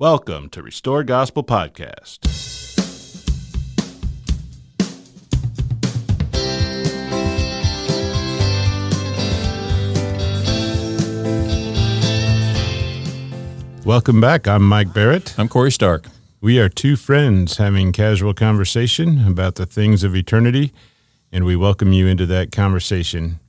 [0.00, 2.20] Welcome to Restore Gospel Podcast.
[13.84, 14.46] Welcome back.
[14.46, 15.36] I'm Mike Barrett.
[15.36, 16.06] I'm Corey Stark.
[16.40, 20.72] We are two friends having casual conversation about the things of eternity,
[21.32, 23.40] and we welcome you into that conversation.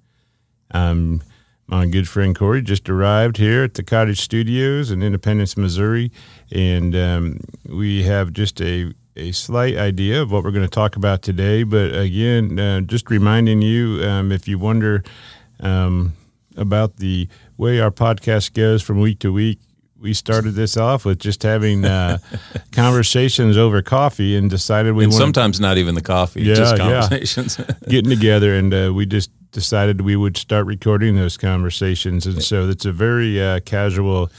[0.72, 1.22] Um,
[1.70, 6.12] my good friend Corey just arrived here at the Cottage Studios in Independence, Missouri,
[6.52, 10.96] and um, we have just a a slight idea of what we're going to talk
[10.96, 11.64] about today.
[11.64, 15.04] But again, uh, just reminding you, um, if you wonder
[15.60, 16.14] um,
[16.56, 19.60] about the way our podcast goes from week to week,
[20.00, 22.18] we started this off with just having uh,
[22.71, 26.78] conversations over coffee and decided we and wanted, sometimes not even the coffee, Yeah, just
[26.78, 26.84] yeah.
[27.01, 27.57] conversations.
[27.90, 32.26] getting together, and uh, we just decided we would start recording those conversations.
[32.26, 34.31] And so it's a very uh, casual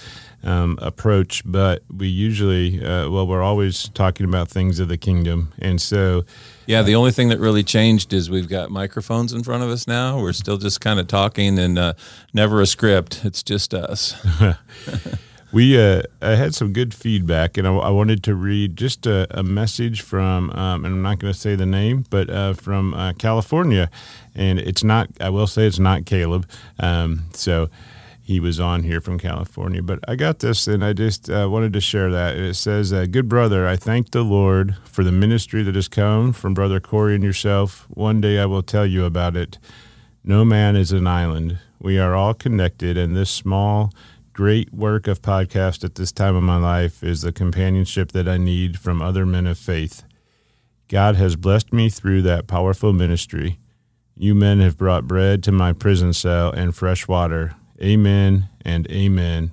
[0.43, 5.53] um, approach, but we usually, uh, well, we're always talking about things of the kingdom,
[5.59, 6.25] and so.
[6.67, 9.87] yeah, the only thing that really changed is we've got microphones in front of us
[9.87, 10.19] now.
[10.19, 11.93] We're still just kind of talking and uh,
[12.33, 13.21] never a script.
[13.25, 14.15] It's just us.
[15.53, 19.27] We uh, I had some good feedback, and I, I wanted to read just a,
[19.37, 22.95] a message from, um, and I'm not going to say the name, but uh, from
[22.95, 23.91] uh, California,
[24.33, 25.09] and it's not.
[25.21, 26.49] I will say it's not Caleb.
[26.79, 27.69] Um, so
[28.23, 31.73] he was on here from California, but I got this, and I just uh, wanted
[31.73, 32.37] to share that.
[32.37, 36.33] It says, uh, "Good brother, I thank the Lord for the ministry that has come
[36.33, 37.89] from brother Corey and yourself.
[37.89, 39.59] One day I will tell you about it.
[40.23, 41.59] No man is an island.
[41.81, 43.93] We are all connected, and this small."
[44.33, 48.37] Great work of podcast at this time of my life is the companionship that I
[48.37, 50.05] need from other men of faith.
[50.89, 53.59] God has blessed me through that powerful ministry.
[54.17, 57.55] You men have brought bread to my prison cell and fresh water.
[57.83, 59.53] Amen and amen.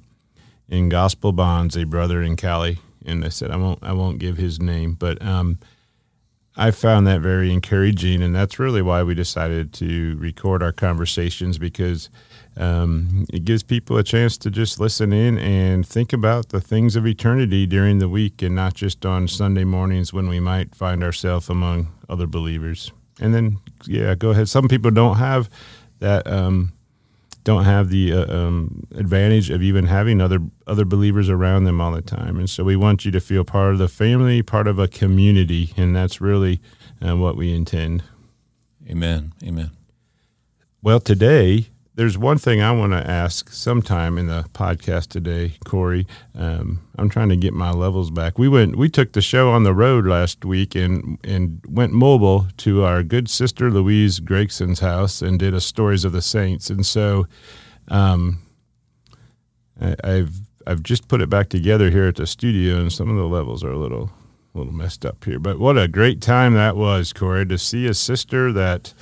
[0.67, 4.38] In gospel bonds, a brother in Cali, and I said I won't I won't give
[4.38, 5.59] his name, but um,
[6.59, 11.59] I found that very encouraging, and that's really why we decided to record our conversations
[11.59, 12.09] because
[12.57, 16.96] um, it gives people a chance to just listen in and think about the things
[16.96, 21.03] of eternity during the week and not just on Sunday mornings when we might find
[21.03, 22.91] ourselves among other believers.
[23.22, 24.50] And then, yeah, go ahead.
[24.50, 25.51] Some people don't have
[26.00, 26.73] that, um,
[27.47, 31.94] don't have the uh, um, advantage of even having other other believers around them all
[31.94, 32.38] the time.
[32.38, 35.74] And so we want you to feel part of the family, part of a community,
[35.78, 36.59] and that's really
[37.02, 38.03] uh, what we intend.
[38.90, 39.31] Amen.
[39.41, 39.72] Amen.
[40.81, 46.06] Well, today there's one thing I want to ask sometime in the podcast today, Corey.
[46.35, 48.38] Um, I'm trying to get my levels back.
[48.38, 52.47] We went, we took the show on the road last week and and went mobile
[52.58, 56.69] to our good sister Louise Gregson's house and did a stories of the saints.
[56.69, 57.25] And so,
[57.88, 58.44] um,
[59.81, 60.35] I, I've
[60.68, 63.64] I've just put it back together here at the studio, and some of the levels
[63.64, 64.12] are a little
[64.53, 65.40] a little messed up here.
[65.40, 68.94] But what a great time that was, Corey, to see a sister that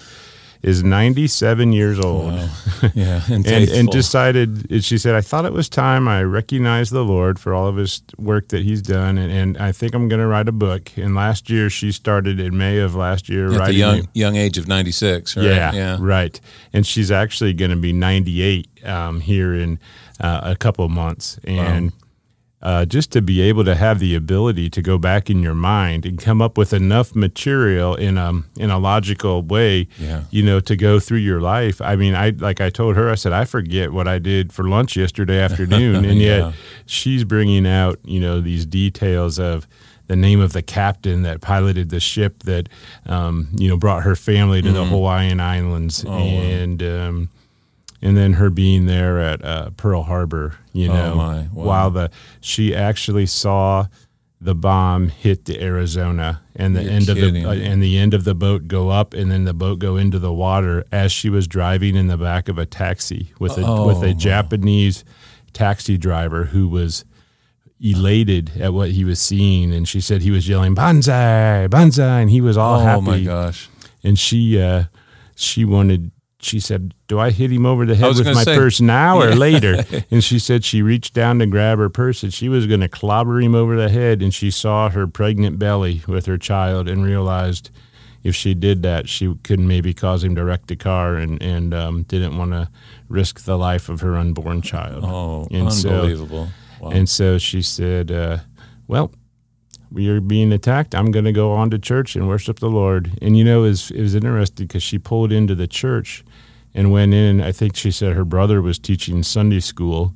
[0.66, 2.34] is 97 years old.
[2.34, 2.50] Wow.
[2.94, 3.22] Yeah.
[3.30, 7.04] And, and, and decided and she said i thought it was time i recognize the
[7.04, 10.20] lord for all of his work that he's done and, and i think i'm going
[10.22, 13.68] to write a book and last year she started in may of last year at
[13.68, 15.46] the young young age of 96, right?
[15.46, 15.98] yeah, Yeah.
[16.00, 16.40] right
[16.74, 19.80] and she's actually going to be 98 um, here in
[20.20, 21.92] uh, a couple of months and
[22.66, 26.04] uh, just to be able to have the ability to go back in your mind
[26.06, 30.24] and come up with enough material in a in a logical way, Yeah.
[30.32, 31.80] you know, to go through your life.
[31.82, 34.64] I mean, I like I told her, I said I forget what I did for
[34.68, 36.38] lunch yesterday afternoon, and Yeah.
[36.48, 36.54] yet
[36.88, 39.68] she's bringing out you know these details of
[40.08, 42.70] the name of the captain that piloted the ship that
[43.06, 46.14] um, you know brought her family to the Hawaiian Islands, Mm-hmm.
[46.14, 46.42] Oh, wow.
[46.62, 47.30] and um,
[48.02, 51.38] and then her being there at uh, Pearl Harbor, you Oh, know, my.
[51.54, 51.66] Wow.
[51.66, 52.12] while the
[52.42, 53.88] she actually saw
[54.42, 58.14] the bomb hit the Arizona and the You're end of the uh, and the end
[58.14, 61.30] of the boat go up and then the boat go into the water as she
[61.30, 64.14] was driving in the back of a taxi with a Oh, with a.
[64.14, 65.04] Japanese
[65.54, 67.06] taxi driver who was
[67.80, 72.30] elated at what he was seeing and she said he was yelling banzai banzai and
[72.30, 73.70] he was all Oh happy Oh my gosh.
[74.04, 74.86] and she uh
[75.36, 76.12] she wanted
[76.46, 79.30] she said do i hit him over the head with my say- purse now or
[79.30, 79.36] Yeah.
[79.36, 82.82] later and she said she reached down to grab her purse and she was going
[82.82, 86.88] to clobber him over the head and she saw her pregnant belly with her child
[86.88, 87.70] and realized
[88.24, 91.74] if she did that she could maybe cause him to wreck the car and and
[91.74, 92.70] um, didn't want to
[93.10, 96.48] risk the life of her unborn child Oh, And so- unbelievable.
[96.80, 96.90] wow.
[96.90, 98.38] and so she said, uh,
[98.88, 99.12] "Well,
[99.92, 100.96] we are being attacked.
[100.96, 103.70] I'm going to go on to church and worship the Lord." And you know, it
[103.70, 106.24] was, it was interesting because she pulled into the church
[106.76, 107.42] and went in.
[107.42, 110.14] I think she said her brother was teaching Sunday school,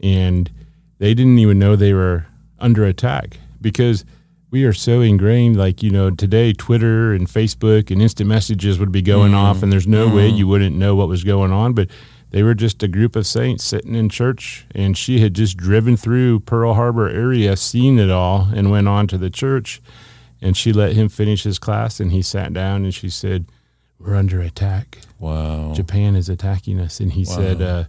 [0.00, 0.50] and
[0.98, 2.26] they didn't even know they were
[2.58, 4.04] under attack because
[4.50, 5.56] we are so ingrained.
[5.56, 9.64] Like you know, today Twitter and Facebook and instant messages would be going off, mm.
[9.64, 10.36] and there's no way mm.
[10.36, 11.74] you wouldn't know what was going on.
[11.74, 11.90] But
[12.30, 15.98] they were just a group of saints sitting in church, and she had just driven
[15.98, 19.82] through Pearl Harbor area, seen it all, and went on to the church.
[20.40, 23.46] And she let him finish his class, and he sat down, and she said,
[24.02, 24.98] "We're under attack.
[25.18, 25.72] Wow.
[25.74, 27.84] Japan is attacking us." And he said, uh,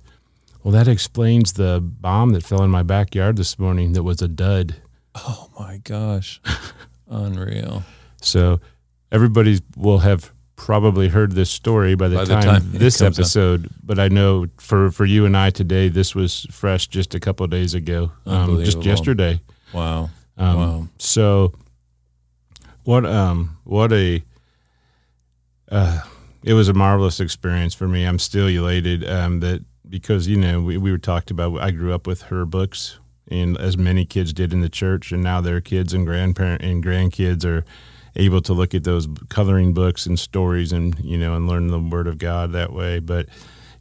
[0.64, 3.94] "Well, that explains the bomb that fell in my backyard this morning.
[3.94, 4.76] That was a dud."
[5.16, 6.42] Oh my gosh.
[7.08, 7.84] Unreal.
[8.22, 8.60] So
[9.12, 13.70] everybody will have probably heard this story by the, By the time, time this episode.
[13.84, 17.44] But I know for for you and I today, this was fresh just a couple
[17.44, 19.42] of days ago, um, just yesterday.
[19.74, 20.10] Wow.
[20.38, 20.88] Um, Wow.
[20.98, 21.54] So
[22.84, 24.24] what um what a
[25.74, 26.02] uh
[26.44, 28.04] it was a marvelous experience for me.
[28.04, 31.94] I'm still elated um that because you know we we were talked about I grew
[31.94, 33.00] up with her books
[33.30, 36.84] and as many kids did in the church and now their kids and grandparent and
[36.84, 37.64] grandkids are
[38.16, 41.80] able to look at those coloring books and stories and you know and learn the
[41.80, 43.28] word of God that way but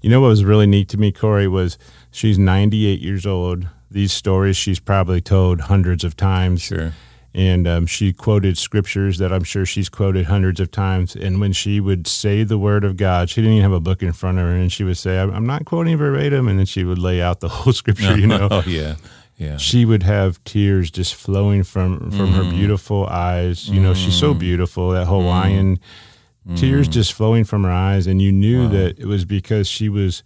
[0.00, 1.77] you know what was really neat to me Corey was
[2.11, 6.93] she's 98 years old these stories she's probably told hundreds of times Sure.
[7.34, 11.17] And um, she quoted scriptures that I'm sure she's quoted hundreds of times.
[11.17, 14.02] And when she would say the word of God, she didn't even have a book
[14.02, 16.84] in front of her, and she would say, "I'm not quoting verbatim," and then she
[16.84, 18.19] would lay out the whole scripture.
[18.19, 18.96] You know, Oh yeah.
[19.38, 19.56] Yeah.
[19.56, 22.56] she would have tears just flowing from from her mm-hmm.
[22.56, 23.69] beautiful eyes.
[23.69, 24.38] You know, she's so mm-hmm.
[24.38, 24.90] beautiful.
[24.90, 26.55] That Hawaiian mm-hmm.
[26.56, 30.23] tears just flowing from her eyes, and you knew that it was because she was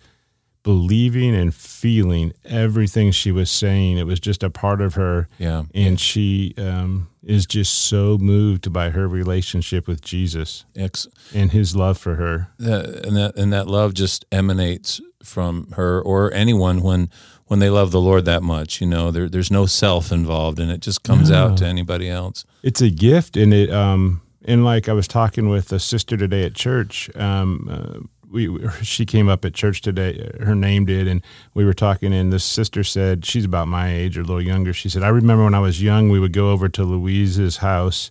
[0.66, 3.98] believing and feeling everything she was saying.
[3.98, 5.62] It was just a part of her Yeah.
[5.72, 11.76] and she um, is just so moved by her relationship with Jesus Ex- and his
[11.76, 12.48] love for her.
[12.58, 17.10] and that and that love just emanates from her or anyone when
[17.46, 18.80] when they love the Lord that much.
[18.80, 22.44] You know, there, there's no self involved, and it just comes out to anybody else.
[22.64, 26.44] It's a gift, and it um and like I was talking with a sister today
[26.44, 27.08] at church.
[27.16, 28.00] Um, uh,
[28.36, 30.30] we she came up at church today.
[30.40, 31.22] Her name did, and
[31.54, 32.12] we were talking.
[32.12, 34.72] And this sister said she's about my age or a little younger.
[34.72, 38.10] She said I remember when I was young, we would go over to Louise's house,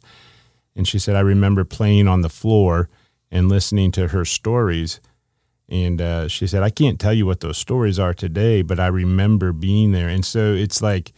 [0.76, 2.90] and she said I remember playing on the floor
[3.32, 5.00] and listening to her stories.
[5.68, 8.86] And uh, she said, I can't tell you what those stories are today, but I
[8.86, 10.08] remember being there.
[10.08, 11.12] And so it's like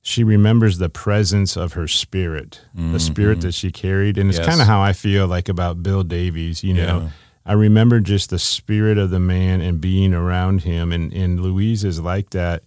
[0.00, 4.16] she remembers the presence of her spirit, the spirit that she carried.
[4.16, 4.48] And it's Yes.
[4.48, 7.00] kind of how I feel like about Bill Davies, you know.
[7.02, 7.08] Yeah.
[7.46, 10.92] I remember just the spirit of the man and being around him.
[10.92, 12.62] And, and Louise is like that.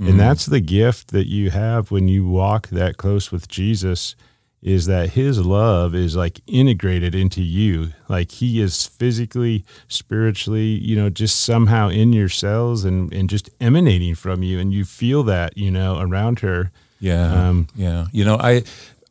[0.00, 4.16] And that's the gift that you have when you walk that close with Jesus
[4.62, 7.92] is that his love is like integrated into you.
[8.08, 13.50] Like he is physically, spiritually, you know, just somehow in your cells and, and just
[13.60, 14.58] emanating from you.
[14.58, 16.70] And you feel that, you know, around her.
[17.00, 18.06] Yeah, Um, yeah.
[18.12, 18.62] You know, I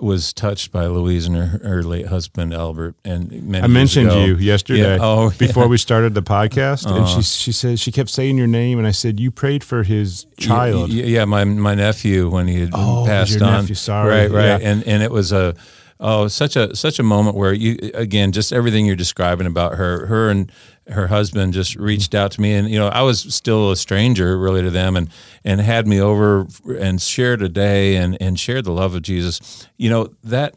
[0.01, 4.35] was touched by Louise and her, her late husband Albert, and I mentioned ago- you
[4.35, 4.97] yesterday Yeah.
[4.99, 5.37] Oh, yeah.
[5.37, 6.85] before we started the podcast.
[6.85, 7.21] And Uh-huh.
[7.21, 8.77] she, she said, she kept saying your name.
[8.79, 10.89] And I said, you prayed for his child.
[10.89, 13.61] Y- y- Yeah, my my nephew when he had Oh, passed on.
[13.61, 14.09] nephew, sorry.
[14.09, 14.61] Right, right.
[14.61, 14.69] Yeah.
[14.69, 15.53] And and it was a
[16.01, 20.05] oh such a such a moment where you again just everything you're describing about her
[20.07, 20.51] her and
[20.87, 24.37] her husband just reached out to me and you know I was still a stranger
[24.37, 25.09] really to them and
[25.45, 29.67] and had me over and shared a day and and shared the love of Jesus.
[29.77, 30.55] You know that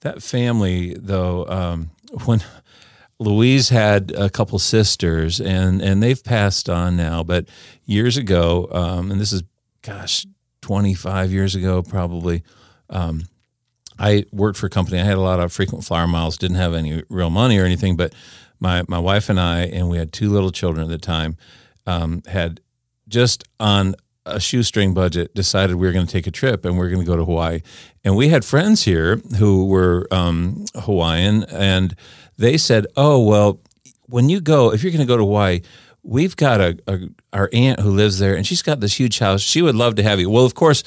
[0.00, 1.90] that family though um,
[2.24, 2.40] when
[3.20, 7.22] Louise had a couple sisters, and and they've passed on now.
[7.24, 7.48] But
[7.84, 9.42] years ago, um, and this is,
[9.82, 10.24] gosh,
[10.60, 12.44] twenty five years ago probably.
[12.90, 13.24] Um,
[13.98, 15.00] I worked for a company.
[15.00, 16.38] I had a lot of frequent flyer miles.
[16.38, 18.14] Didn't have any real money or anything, but
[18.60, 21.36] my my wife and I, and we had two little children at the time,
[21.86, 22.60] um, had
[23.08, 23.94] just on
[24.26, 27.00] a shoestring budget decided we were going to take a trip and we are going
[27.00, 27.62] to go to Hawaii.
[28.04, 31.94] And we had friends here who were um, Hawaiian, and
[32.36, 33.60] they said, "Oh well,
[34.06, 35.60] when you go, if you're going to go to Hawaii."
[36.04, 37.00] We've got a, a
[37.34, 39.42] our aunt who lives there, and she's got this huge house.
[39.42, 40.30] She would love to have you.
[40.30, 40.82] Well, of course,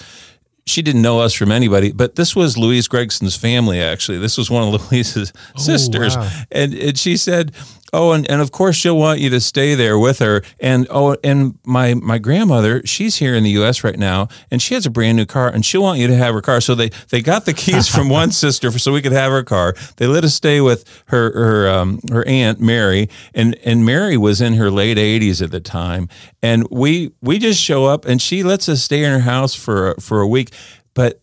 [0.72, 3.82] she didn't know us from anybody, but this was Louise Gregson's family.
[3.82, 6.44] Actually, this was one of Louise's oh, sisters, wow.
[6.52, 7.52] and, and she said,
[7.94, 11.16] "Oh, and, and of course she'll want you to stay there with her." And oh,
[11.24, 13.84] and my my grandmother, she's here in the U.S.
[13.84, 16.34] right now, and she has a brand new car, and she'll want you to have
[16.34, 16.62] her car.
[16.62, 19.76] So they they got the keys from one sister, so we could have her car.
[19.98, 24.42] They let us stay with her her um, her aunt Mary, and and Mary was
[24.42, 26.10] in her late eighties at the time,
[26.42, 29.92] and we we just show up, and she lets us stay in her house for
[29.92, 30.52] a- for a week,
[30.94, 31.21] but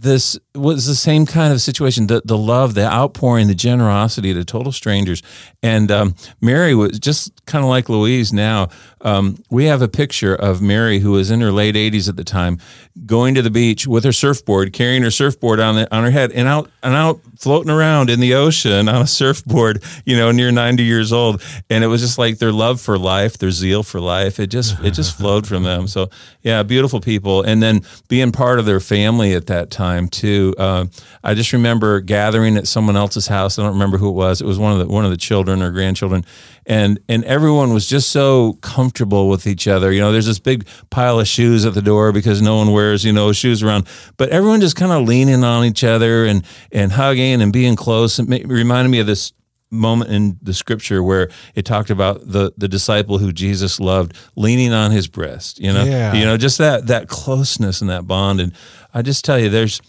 [0.00, 2.06] this was the same kind of situation.
[2.06, 5.22] The, the love the outpouring the generosity to total strangers.
[5.62, 8.68] And um, mary was just kind of like louise now
[9.02, 12.24] um, we have a picture of mary who was in her late 80s at the
[12.24, 12.58] time
[13.06, 16.32] going to the beach with her surfboard carrying her surfboard on, the, on her head
[16.32, 20.52] and out and out floating around in the ocean on a surfboard you know near
[20.52, 21.42] 90 years old.
[21.70, 24.38] And it was just like their love for life their zeal for life.
[24.38, 25.88] It just it just flowed from them.
[25.88, 26.10] So
[26.42, 27.42] yeah beautiful people.
[27.42, 30.54] And then being part of their family at that time too.
[30.58, 30.86] Uh,
[31.24, 33.58] I just remember gathering at someone else's house.
[33.58, 34.40] I don't remember who it was.
[34.40, 36.24] It was one of the one of the children or grandchildren,
[36.70, 39.90] and and everyone was just so comfortable with each other.
[39.92, 43.04] You know, there's this big pile of shoes at the door because no one wears
[43.04, 43.86] you know shoes around,
[44.16, 48.18] but everyone just kind of leaning on each other and and hugging and being close.
[48.20, 49.32] It reminded me of this
[49.72, 54.72] moment in the scripture where it talked about the the disciple who Jesus loved leaning
[54.72, 56.12] on his breast you know Yeah.
[56.12, 58.52] you know just that that closeness and that bond and
[58.92, 59.80] I just tell you there's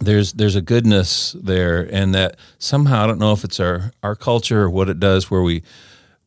[0.00, 4.16] there's there's a goodness there and that somehow I don't know if it's our our
[4.16, 5.62] culture or what it does where we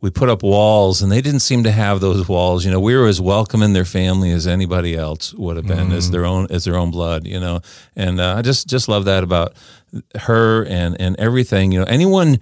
[0.05, 2.63] we put up walls and they didn't seem to have those walls.
[2.63, 5.91] You know we were as welcome in their family as anybody else would have been
[5.91, 7.61] as their own as their own blood you know.
[7.95, 9.55] And uh, I just just love that about
[10.15, 11.87] her and and everything you know.
[11.87, 12.39] Anyone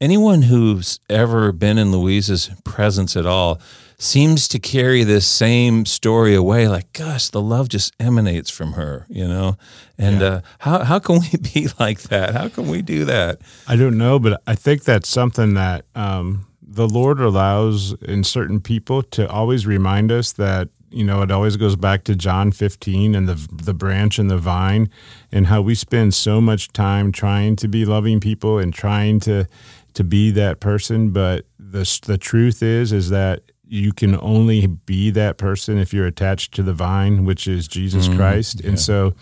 [0.00, 3.60] anyone who's ever been in Louise's presence at all
[3.96, 9.06] seems to carry this same story away like gosh the love just emanates from her
[9.08, 9.56] you know.
[9.96, 12.34] And uh, how, how can we be like that?
[12.34, 13.40] How can we do that?
[13.68, 18.60] I don't know, but I think that's something that um, the Lord allows in certain
[18.60, 23.14] people to always remind us that you know it always goes back to John 15
[23.14, 24.90] and the the branch and the vine
[25.32, 29.46] and how we spend so much time trying to be loving people and trying to
[29.94, 35.10] to be that person, but the the truth is is that you can only be
[35.10, 38.18] that person if you're attached to the vine, which is Jesus mm-hmm.
[38.18, 38.60] Christ.
[38.60, 39.14] And so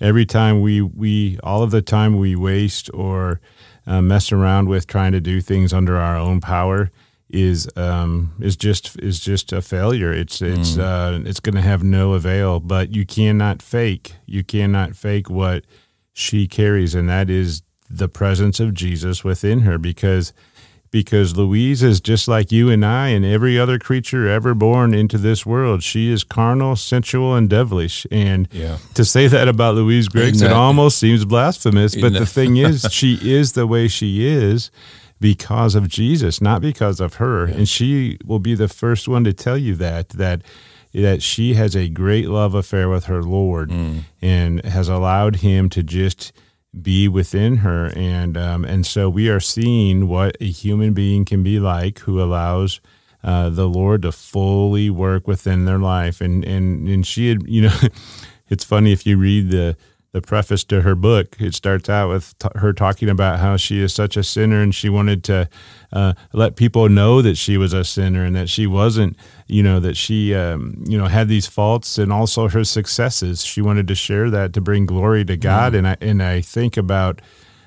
[0.00, 3.40] every time we, we, all of the time we waste or
[3.86, 6.90] uh, mess around with trying to do things under our own power
[7.28, 10.12] is, um, is just, is just a failure.
[10.12, 14.94] It's, it's, uh, it's going to have no avail, but you cannot fake, you cannot
[14.94, 15.64] fake what
[16.12, 16.94] she carries.
[16.94, 20.32] And that is the presence of Jesus within her because
[20.90, 25.18] because Louise is just like you and I and every other creature ever born into
[25.18, 25.82] this world.
[25.82, 28.06] She is carnal, sensual, and devilish.
[28.10, 28.78] And Yeah.
[28.94, 31.94] to say that about Louise Griggs, it almost seems blasphemous.
[31.96, 34.70] But the thing is, she is the way she is
[35.20, 37.44] because of Jesus, not because of her.
[37.44, 40.42] And she will be the first one to tell you that that
[40.94, 43.70] that she has a great love affair with her Lord
[44.22, 46.32] and has allowed him to just
[46.80, 47.92] be within her.
[47.96, 52.22] And um, and so we are seeing what a human being can be like who
[52.22, 52.80] allows
[53.24, 56.20] uh, the Lord to fully work within their life.
[56.20, 57.76] And and and she had you know
[58.48, 59.76] it's funny if you read the
[60.16, 61.36] the preface to her book.
[61.38, 64.74] It starts out with t- her talking about how she is such a sinner and
[64.74, 65.46] she wanted to
[65.92, 69.14] uh, let people know that she was a sinner and that she wasn't
[69.46, 73.44] you know that she um, you know had these faults and also her successes.
[73.44, 75.74] She wanted to share that to bring glory to God.
[75.74, 77.20] And I and I think about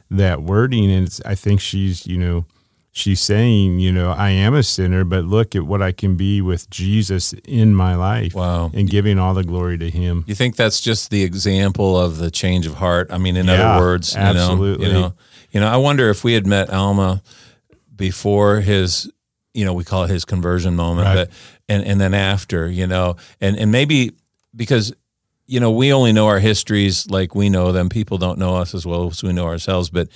[0.09, 2.45] that wording and it's, I think she's you know
[2.91, 6.41] she's saying you know I am a sinner but look at what I can be
[6.41, 8.71] with Jesus in my life Wow.
[8.73, 12.31] and giving all the glory to him You think that's just the example of the
[12.31, 13.07] change of heart?
[13.11, 14.87] I mean, in Yeah, other words, you know, absolutely.
[14.87, 15.13] you know,
[15.51, 17.21] you know, I wonder if we had met Alma
[17.95, 19.11] before his,
[19.53, 21.15] you know, we call it his conversion moment, Right.
[21.15, 21.29] but
[21.67, 24.13] and and then after, you know, and and maybe
[24.55, 24.93] because
[25.47, 27.89] you know we only know our histories like we know them.
[27.89, 30.07] People don't know us as well as we know ourselves, but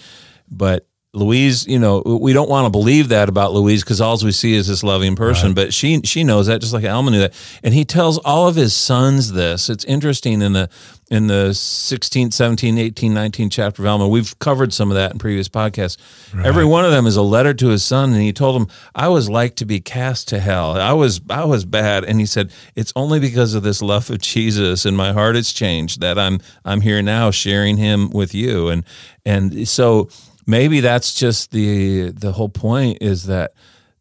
[0.50, 0.88] but.
[1.16, 4.56] Louise, you know, we don't want to believe that about Louise because all we see
[4.56, 7.72] is this loving person, but she she knows that just like Alma knew that, and
[7.72, 9.70] he tells all of his sons this.
[9.70, 10.70] It's interesting in the
[11.12, 14.08] in the 16th, 17, 18, 19 chapter of Alma.
[14.08, 15.98] We've covered some of that in previous podcasts.
[16.44, 19.10] Every one of them is a letter to his son, and he told him, "I
[19.10, 20.72] was like to be cast to hell.
[20.72, 24.20] I was I was bad," and he said, "It's only because of this love of
[24.20, 28.70] Jesus, and my heart has changed that I'm I'm here now, sharing Him with you."
[28.70, 28.84] And
[29.26, 30.10] and so
[30.46, 33.54] maybe that's just the the whole point is that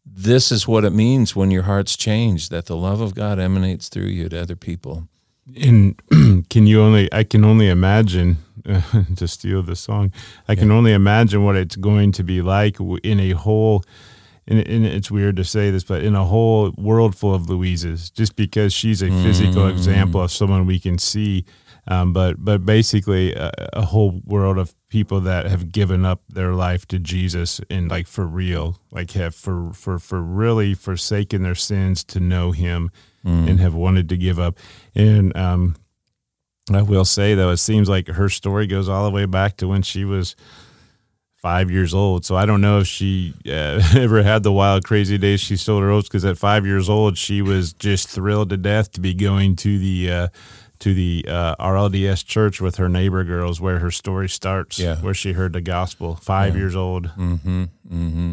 [0.05, 3.89] this is what it means when your heart's changed that the love of God emanates
[3.89, 5.07] through you to other people.
[5.59, 5.99] And
[6.49, 7.11] can you only?
[7.11, 8.37] I can only imagine
[9.15, 10.13] to steal the song.
[10.47, 13.83] I can only imagine what it's going to be like in a whole.
[14.45, 18.09] And, and it's weird to say this, but in a whole world full of Louises,
[18.09, 19.71] just because she's a physical mm.
[19.71, 21.45] example of someone we can see,
[21.87, 26.53] um, but but basically a, a whole world of people that have given up their
[26.53, 31.55] life to Jesus and like for real, like have for for for really forsaken their
[31.55, 32.89] sins to know Him,
[33.49, 34.57] and have wanted to give up.
[34.95, 35.75] And um,
[36.71, 39.67] I will say though, it seems like her story goes all the way back to
[39.67, 40.35] when she was
[41.43, 42.23] five years old.
[42.23, 45.83] So I don't know if she uh, ever had the wild, crazy days she sold
[45.83, 49.13] her oats because at five years old, she was just thrilled to death to be
[49.13, 50.11] going to the.
[50.11, 50.27] Uh,
[50.83, 54.97] to the uh, RLDS church with her neighbor girls, where her story starts, Yeah.
[54.97, 56.15] where she heard the gospel.
[56.15, 57.63] Five years old, Mm-hmm.
[57.89, 58.31] Mm-hmm.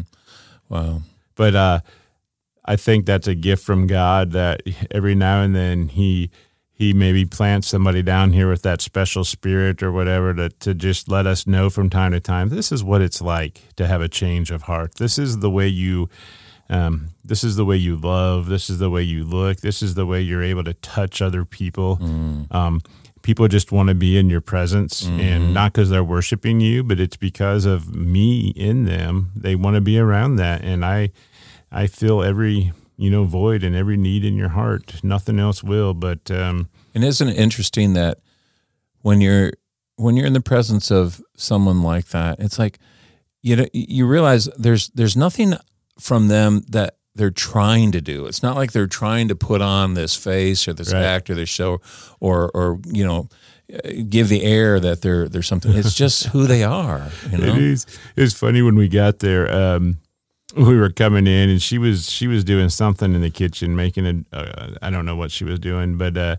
[0.67, 1.01] Wow.
[1.35, 1.79] but uh,
[2.65, 6.29] I think that's a gift from God that every now and then He
[6.73, 11.07] He maybe plants somebody down here with that special spirit or whatever to to just
[11.09, 12.49] let us know from time to time.
[12.49, 14.95] This is what it's like to have a change of heart.
[14.95, 16.09] This is the way you.
[16.69, 18.47] Um, this is the way you love.
[18.47, 19.57] This is the way you look.
[19.61, 21.97] This is the way you're able to touch other people.
[22.51, 22.81] Um,
[23.21, 26.99] people just want to be in your presence, and not because they're worshiping you, but
[26.99, 29.31] it's because of me in them.
[29.35, 31.11] They want to be around that, and I,
[31.71, 35.03] I feel every you know void and every need in your heart.
[35.03, 35.93] Nothing else will.
[35.93, 38.19] But um, And isn't it interesting that
[39.01, 39.53] when you're
[39.97, 42.79] when you're in the presence of someone like that, it's like
[43.43, 45.53] you know you realize there's there's nothing
[45.99, 48.25] from them that they're trying to do.
[48.25, 51.03] It's not like they're trying to put on this face or this Right.
[51.03, 51.81] act or this show
[52.19, 53.27] or or you know
[54.09, 55.73] give the air that they're they're something.
[55.73, 57.09] It's just who they are.
[57.31, 57.47] You know.
[57.55, 57.85] It is.
[58.15, 59.51] It was funny when we got there.
[59.53, 59.97] Um,
[60.55, 64.05] we were coming in, and she was she was doing something in the kitchen, making
[64.33, 64.35] a.
[64.35, 66.35] Uh, I don't know what she was doing, but uh,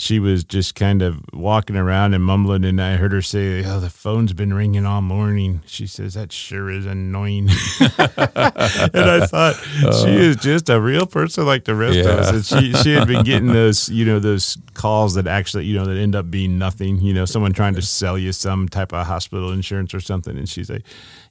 [0.00, 2.64] she was just kind of walking around and mumbling.
[2.64, 6.30] And I heard her say, "Oh, the phone's been ringing all morning." She says, "That
[6.30, 7.48] sure is annoying."
[7.80, 9.56] and I thought
[10.00, 12.30] she is just a real person like the rest of us.
[12.30, 15.84] And she she had been getting those you know those calls that actually you know
[15.84, 17.00] that end up being nothing.
[17.00, 20.48] You know, someone trying to sell you some type of hospital insurance or something, and
[20.48, 20.84] she's like,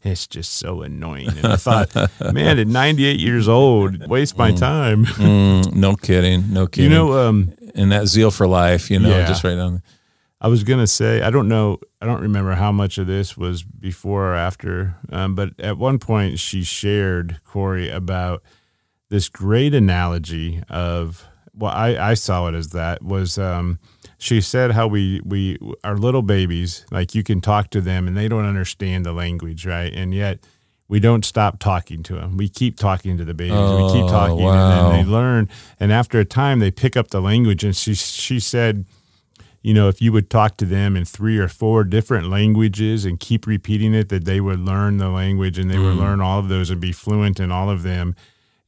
[0.04, 1.96] "It's just so annoying." And I thought,
[2.34, 5.06] man, at 98 years old, waste my time.
[5.06, 6.52] Mm, no kidding.
[6.52, 6.92] No kidding.
[6.92, 8.92] You know, um, and that zeal for life.
[8.92, 9.28] You know, Yeah.
[9.28, 9.82] just right down.
[10.42, 13.64] I was gonna say I don't know I don't remember how much of this was
[13.64, 18.44] before or after, um, but at one point she shared Corey about
[19.10, 23.80] this great analogy of well I, I saw it as that was um,
[24.20, 28.16] she said how we we our little babies like you can talk to them and
[28.16, 30.40] they don't understand the language right and yet
[30.88, 34.10] we don't stop talking to them we keep talking to the babies we keep Oh,
[34.10, 34.88] talking wow.
[34.88, 37.94] and then they learn and after a time they pick up the language and she
[37.96, 38.86] she said
[39.64, 43.20] you know, if you would talk to them in three or four different languages and
[43.20, 46.48] keep repeating it, that they would learn the language and they would learn all of
[46.48, 48.16] those and be fluent in all of them.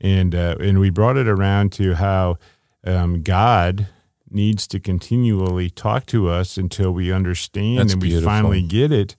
[0.01, 2.38] And uh, and we brought it around to how
[2.86, 3.88] um, God
[4.29, 8.29] needs to continually talk to us until we understand That's and we beautiful.
[8.29, 9.15] finally get it.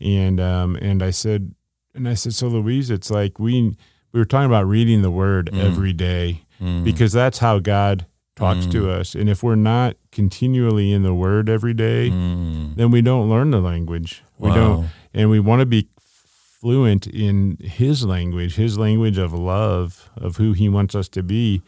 [0.00, 1.52] And um, and I said,
[1.94, 3.76] and I said, so Louise, it's like we
[4.12, 5.62] we were talking about reading the Word mm.
[5.62, 6.84] every day mm.
[6.84, 8.88] because that's how God talks to mm.
[8.88, 9.14] us.
[9.14, 13.60] And if we're not continually in the Word every day, then we don't learn the
[13.60, 14.22] language.
[14.38, 20.10] We don't, and we want to be fluent in His language, His language of love,
[20.16, 21.62] of who He wants us to be.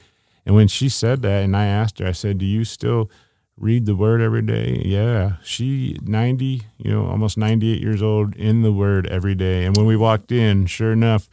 [0.44, 3.10] And when she said that, and I asked her, I said, "Do you still
[3.58, 8.62] read the Word every day?" Yeah, she ninety, you know, almost ninety-eight years old in
[8.62, 9.64] the Word every day.
[9.64, 11.28] And when we walked in, sure enough,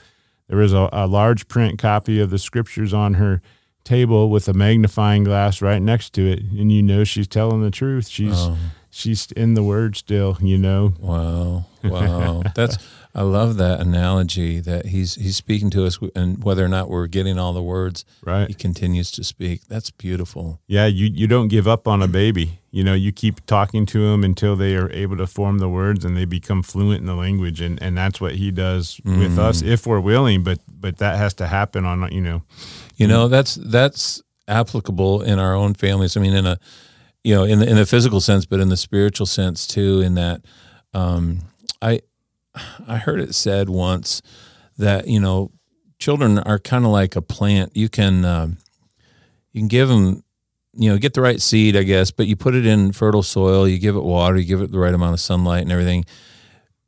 [0.47, 3.41] there was a, a large print copy of the Scriptures on her
[3.83, 7.71] table with a magnifying glass right next to it, and you know she's telling the
[7.71, 8.07] truth.
[8.07, 8.57] She's Oh.
[8.89, 10.38] she's in the Word still.
[10.41, 12.43] You know, Wow, wow.
[12.55, 12.77] That's
[13.15, 17.06] I love that analogy that he's he's speaking to us, and whether or not we're
[17.06, 18.47] getting all the words, right?
[18.47, 19.67] he continues to speak.
[19.67, 20.60] That's beautiful.
[20.65, 22.60] Yeah, you, you don't give up on a baby.
[22.71, 26.04] You know, you keep talking to them until they are able to form the words
[26.04, 29.62] and they become fluent in the language, and, and that's what he does with us
[29.62, 30.43] if we're willing.
[30.43, 32.41] But but that has to happen on you know.
[32.97, 36.17] You know, that's that's applicable in our own families.
[36.17, 36.60] I mean, in a
[37.23, 40.02] you know, in the in the physical sense, but in the spiritual sense too.
[40.02, 40.41] In that,
[40.95, 41.39] um,
[41.82, 42.02] I
[42.87, 44.21] I heard it said once
[44.77, 45.51] that you know,
[45.99, 47.75] children are kind of like a plant.
[47.75, 48.57] You can um,
[49.51, 50.23] you can give them
[50.73, 53.67] you know get the right seed, I guess, but you put it in fertile soil,
[53.67, 56.05] you give it water, you give it the right amount of sunlight and everything,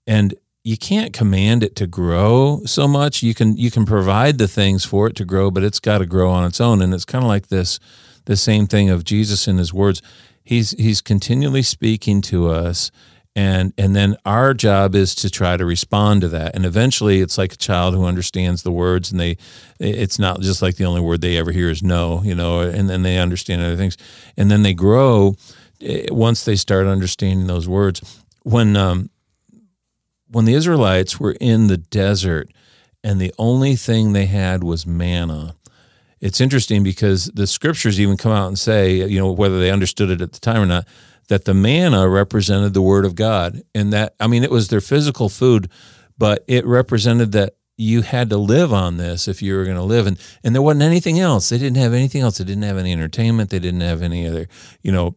[0.08, 3.21] and you can't command it to grow so much.
[3.21, 6.08] You can you can provide the things for it to grow, but it's got to
[6.08, 6.82] grow on its own.
[6.82, 7.80] And it's kind of like this
[8.25, 10.01] the same thing of Jesus in his words.
[10.43, 12.89] He's he's continually speaking to us
[13.36, 16.56] and and then our job is to try to respond to that.
[16.56, 19.38] And eventually it's like a child who understands the words and they
[19.80, 22.89] it's not just like the only word they ever hear is no, you know, and
[22.89, 23.98] then they understand other things.
[24.38, 25.36] And then they grow
[25.82, 28.21] eh, once they start understanding those words.
[28.43, 29.10] When um
[30.30, 32.50] when the Israelites were in the desert
[33.04, 35.56] and the only thing they had was manna,
[36.21, 40.10] it's interesting because the scriptures even come out and say, you know, whether they understood
[40.10, 40.88] it at the time or not,
[41.28, 43.64] that the manna represented the word of God.
[43.74, 45.70] And that, I mean, it was their physical food,
[46.18, 49.84] but it represented that you had to live on this if you were going to
[49.84, 50.08] live.
[50.08, 51.50] And, and there wasn't anything else.
[51.50, 52.38] They didn't have anything else.
[52.38, 53.50] They didn't have any entertainment.
[53.50, 54.48] They didn't have any other,
[54.82, 55.16] you know,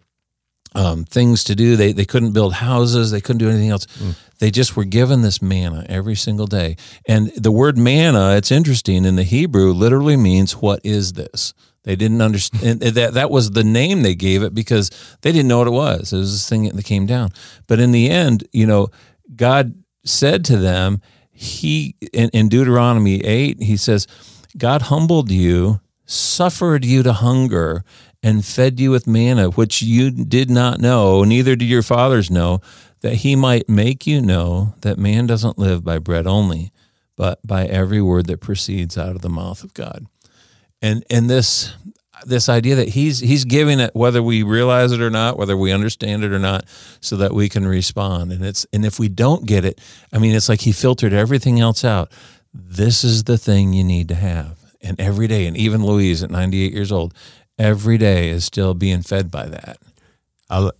[0.74, 1.76] um, things to do.
[1.76, 3.10] They, they couldn't build houses.
[3.10, 3.86] They couldn't do anything else.
[3.86, 4.18] Mm.
[4.38, 6.76] They just were given this manna every single day.
[7.06, 11.54] And the word manna, it's interesting in the Hebrew, literally means, what is this?
[11.88, 14.90] They didn't understand eh, that that was the name they gave it because
[15.22, 16.12] they didn't know what it was.
[16.12, 17.30] It was this thing that came down.
[17.66, 18.88] But in the end, you know,
[19.34, 19.72] God
[20.04, 24.06] said to them, He in, in Deuteronomy 8, he says,
[24.58, 27.84] God humbled you, suffered you to hunger,
[28.22, 32.60] and fed you with manna, which you did not know, neither did your fathers know,
[33.00, 36.70] that he might make you know that man doesn't live by bread only,
[37.16, 40.04] but by every word that proceeds out of the mouth of God.
[40.80, 41.74] And and this
[42.24, 45.72] this idea that he's he's giving it whether we realize it or not, whether we
[45.72, 46.64] understand it or not,
[47.00, 48.32] so that we can respond.
[48.32, 49.80] And it's and if we don't get it,
[50.12, 52.12] I mean, it's like he filtered everything else out.
[52.52, 54.58] This is the thing you need to have.
[54.80, 57.14] And every day, and even Louise at 98 years old,
[57.58, 59.78] every day is still being fed by that.
[60.48, 60.70] I,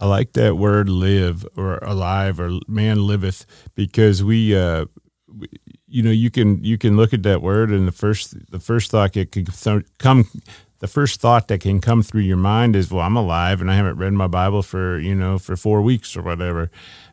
[0.00, 4.86] I like that word live or alive or man liveth because we, uh,
[5.28, 5.48] we,
[5.88, 8.90] you know, you can you can look at that word and the first the first
[8.90, 9.46] thought that can
[9.98, 10.28] come
[10.80, 13.74] the first thought that can come through your mind is, well, I'm alive and I
[13.74, 16.70] haven't read my Bible for you know for four weeks or whatever.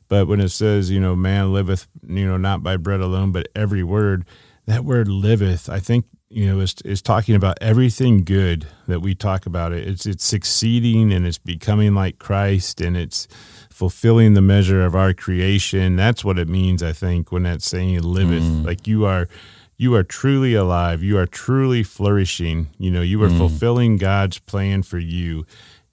[0.08, 3.48] But when it says, you know, man liveth, you know, not by bread alone, but
[3.56, 4.24] every word,
[4.68, 9.16] that word liveth, I think you know, is is talking about everything good that we
[9.16, 9.72] talk about.
[9.72, 9.88] It.
[9.88, 13.28] It's it's succeeding and it's becoming like Christ and it's
[13.76, 15.98] fulfilling the measure of our creation.
[15.98, 18.42] That's what it means, I think, when that saying liveth.
[18.42, 18.66] Mm.
[18.66, 19.28] Like you are
[19.76, 21.04] you are truly alive.
[21.04, 22.70] You are truly flourishing.
[22.78, 23.38] You know, you are mm.
[23.38, 25.46] fulfilling God's plan for you.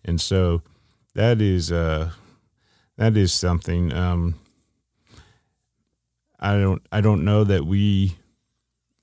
[0.04, 0.62] And so
[1.16, 2.12] that is uh
[2.98, 4.36] that is something um
[6.38, 8.16] I don't I don't know that we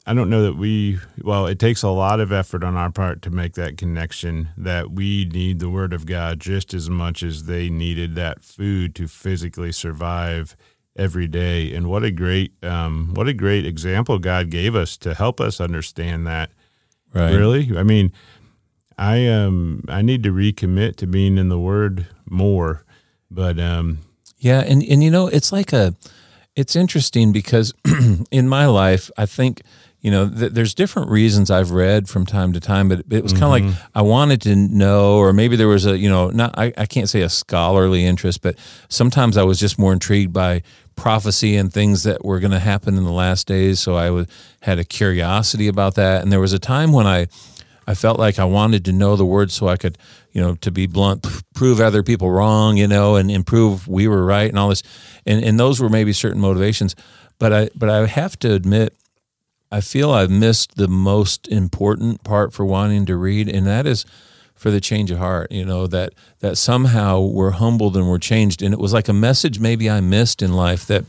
[0.09, 3.21] I don't know that we, well, it takes a lot of effort on our part
[3.21, 7.43] to make that connection that we need the Word of God just as much as
[7.43, 10.57] they needed that food to physically survive
[10.95, 11.75] every day.
[11.75, 15.61] And what a great, um, what a great example God gave us to help us
[15.61, 16.49] understand that.
[17.13, 17.35] Right.
[17.35, 17.77] Really?
[17.77, 18.11] I mean,
[18.97, 22.83] I, um, I need to recommit to being in the Word more,
[23.29, 23.99] but, um,
[24.39, 24.61] yeah.
[24.61, 25.93] And, and, you know, it's like a,
[26.55, 27.75] it's interesting because
[28.31, 29.61] in my life, I think,
[30.01, 33.33] you know, th- there's different reasons I've read from time to time, but it was
[33.33, 33.67] kind of mm-hmm.
[33.67, 36.85] like I wanted to know, or maybe there was a, you know, not, I, I
[36.85, 38.55] can't say a scholarly interest, but
[38.87, 40.63] sometimes I was just more intrigued by
[40.95, 43.79] prophecy and things that were going to happen in the last days.
[43.79, 44.25] So I w-
[44.61, 46.21] had a curiosity about that.
[46.21, 47.27] And there was a time when I,
[47.85, 49.97] I felt like I wanted to know the word so I could,
[50.31, 54.23] you know, to be blunt, prove other people wrong, you know, and improve we were
[54.25, 54.83] right and all this.
[55.25, 56.95] And, and those were maybe certain motivations.
[57.37, 58.95] But I, but I have to admit,
[59.71, 64.05] I feel I've missed the most important part for wanting to read, and that is
[64.55, 65.51] for the change of heart.
[65.51, 69.13] You know that that somehow we're humbled and we're changed, and it was like a
[69.13, 71.05] message maybe I missed in life that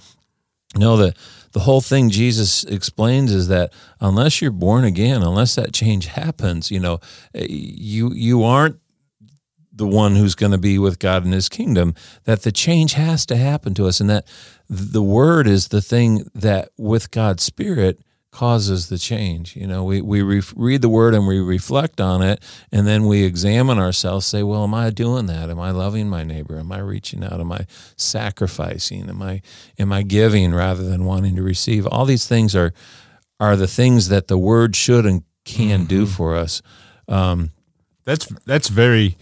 [0.75, 1.15] you know the
[1.53, 6.71] the whole thing Jesus explains is that unless you're born again, unless that change happens,
[6.71, 7.01] you know,
[7.35, 8.79] eh, you you aren't
[9.73, 11.95] the one who's going to be with God in his kingdom,
[12.25, 13.99] that the change has to happen to us.
[13.99, 14.27] And that
[14.69, 17.99] the word is the thing that with God's spirit
[18.33, 19.57] causes the change.
[19.57, 23.07] You know, we, we re- read the word and we reflect on it, and then
[23.07, 25.51] we examine ourselves, say, well, am I doing that?
[25.51, 26.59] Am I loving my neighbor?
[26.59, 27.41] Am I reaching out?
[27.41, 27.67] Am I
[27.97, 29.09] sacrificing?
[29.09, 29.43] Am I
[29.79, 31.87] am I giving rather than wanting to receive?
[31.87, 32.73] All these things are
[33.39, 35.89] are the things that the word should and can mm-hmm.
[35.89, 36.63] do for us.
[37.09, 37.51] Um,
[38.05, 39.17] that's that's very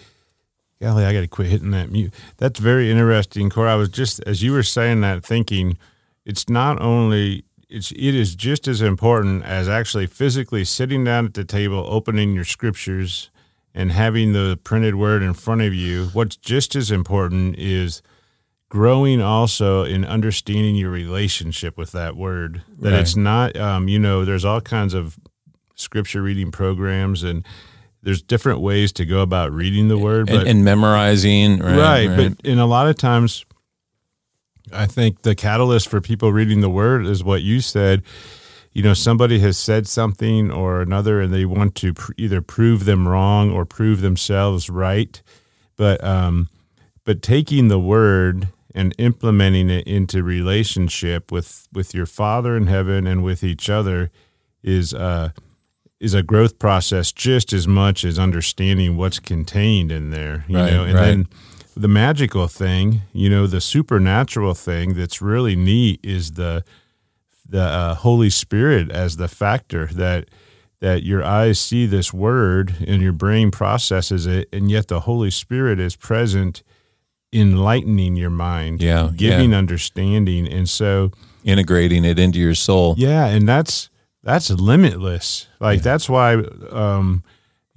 [0.80, 2.12] golly, I got to quit hitting that mute.
[2.36, 3.70] That's very interesting, Corey.
[3.70, 5.78] I was just as you were saying that, thinking
[6.24, 11.34] it's not only it's it is just as important as actually physically sitting down at
[11.34, 13.30] the table, opening your scriptures,
[13.74, 16.06] and having the printed word in front of you.
[16.12, 18.02] What's just as important is
[18.68, 22.62] growing also in understanding your relationship with that word.
[22.78, 23.00] That right.
[23.00, 25.18] it's not, um, you know, there's all kinds of
[25.74, 27.46] scripture reading programs and
[28.02, 32.06] there's different ways to go about reading the word, but and, and memorizing, right, right,
[32.06, 32.16] right?
[32.36, 33.44] But in a lot of times
[34.72, 38.02] I think the catalyst for people reading the word is what you said.
[38.72, 42.84] You know, somebody has said something or another, and they want to pr- either prove
[42.84, 45.20] them wrong or prove themselves right.
[45.76, 46.48] But um,
[47.04, 53.06] but taking the word and implementing it into relationship with with your Father in heaven
[53.06, 54.10] and with each other
[54.62, 55.30] is uh,
[56.00, 60.44] is a growth process just as much as understanding what's contained in there.
[60.48, 61.04] You right, know, and right.
[61.06, 61.28] then
[61.78, 66.64] the magical thing, you know, the supernatural thing that's really neat is the
[67.48, 70.28] the uh, Holy Spirit as the factor that
[70.80, 75.30] that your eyes see this word and your brain processes it, and yet the Holy
[75.30, 76.62] Spirit is present,
[77.32, 79.58] enlightening your mind, Yeah, giving yeah.
[79.58, 81.10] understanding, and so
[81.44, 82.94] integrating it into your soul.
[82.98, 83.90] yeah, and that's
[84.22, 85.46] that's limitless.
[85.60, 86.34] Like that's why,
[86.70, 87.22] um,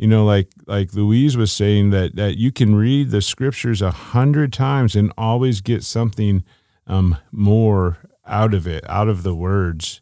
[0.02, 3.92] you know, like like Louise was saying that that you can read the scriptures a
[3.92, 6.44] hundred times and always get something
[6.88, 10.02] um, more out of it, out of the words.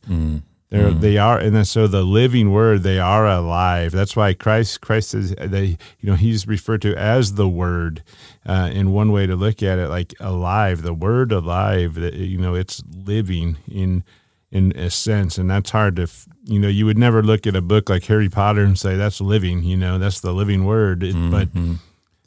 [0.70, 3.92] They're, They are, and then so the living word, they are alive.
[3.92, 8.04] That's why Christ, Christ is, they, you know, he's referred to as the word.
[8.46, 11.96] Uh, in one way to look at it, like alive, the word alive.
[11.96, 14.04] That you know, it's living in
[14.52, 16.08] in a sense, and that's hard to,
[16.44, 19.22] you know, you would never look at a book like Harry Potter and say that's
[19.22, 19.64] living.
[19.64, 21.04] You know, that's the living word.
[21.04, 21.50] It, But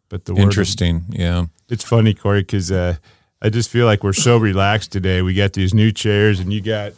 [0.08, 1.04] but the word Interesting.
[1.08, 1.46] Yeah.
[1.68, 2.96] it's funny, Corey, because uh,
[3.40, 5.22] I just feel like we're so relaxed today.
[5.22, 6.92] We got these new chairs, and you got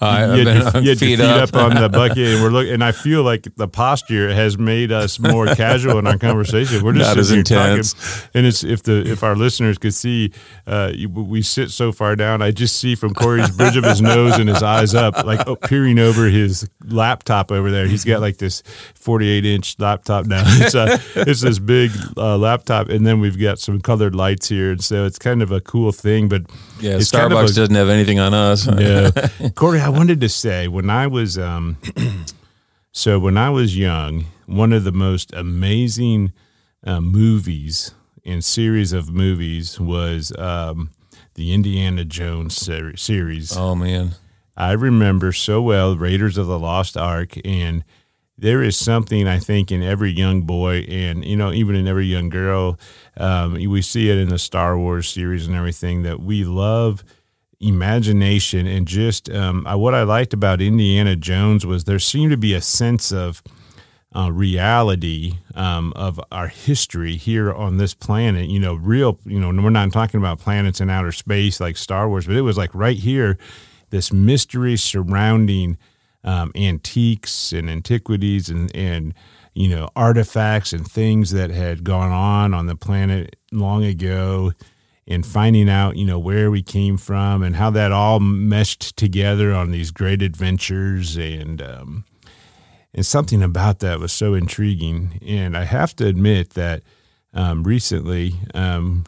[0.00, 1.48] I- you had your, you had your feet feet up.
[1.54, 1.54] up.
[1.54, 2.72] on the bucket, and we're looking.
[2.74, 6.84] And I feel like the posture has made us more casual in our conversation.
[6.84, 7.70] We're just Not as here talking.
[7.72, 8.26] intense.
[8.34, 10.32] and it's if the if our listeners could see,
[10.66, 12.40] uh, we sit so far down.
[12.42, 15.56] I just see from Corey's bridge of his nose and his eyes up, like oh,
[15.56, 17.86] peering over his laptop over there.
[17.86, 18.62] He's got like this
[18.94, 20.42] forty-eight inch laptop now.
[20.60, 24.72] It's a it's this big uh, laptop, and then we've got some colored lights here,
[24.72, 26.28] and so it's kind of a cool thing.
[26.28, 26.42] But
[26.80, 26.94] Yeah.
[26.96, 28.66] Starbucks kind of a- doesn't have anything on us.
[28.66, 29.10] yeah.
[29.54, 31.76] Corey, wanted to say when I was um
[32.92, 36.32] so when I was young, one of the most amazing
[36.84, 37.92] uh, movies
[38.24, 40.90] and series of movies was um
[41.34, 43.56] the Indiana Jones ser- series.
[43.56, 44.12] Oh man.
[44.56, 47.84] I remember so well Raiders of the Lost Ark and
[48.36, 52.06] there is something I think in every young boy and you know even in every
[52.06, 52.78] young girl
[53.16, 57.04] um, we see it in the Star Wars series and everything that we love
[57.60, 62.36] imagination and just um, I, what I liked about Indiana Jones was there seemed to
[62.36, 63.42] be a sense of
[64.16, 68.48] uh, reality um, of our history here on this planet.
[68.48, 69.18] You know, real.
[69.24, 72.40] You know, we're not talking about planets in outer space like Star Wars, but it
[72.42, 73.38] was like right here,
[73.90, 75.78] this mystery surrounding
[76.24, 79.14] um, antiques and antiquities and and
[79.54, 84.52] you know artifacts and things that had gone on on the planet long ago
[85.10, 89.52] and finding out you know where we came from and how that all meshed together
[89.52, 92.04] on these great adventures and um,
[92.92, 95.18] and something about that was so intriguing.
[95.24, 96.82] And I have to admit that
[97.32, 99.04] um, recently, um,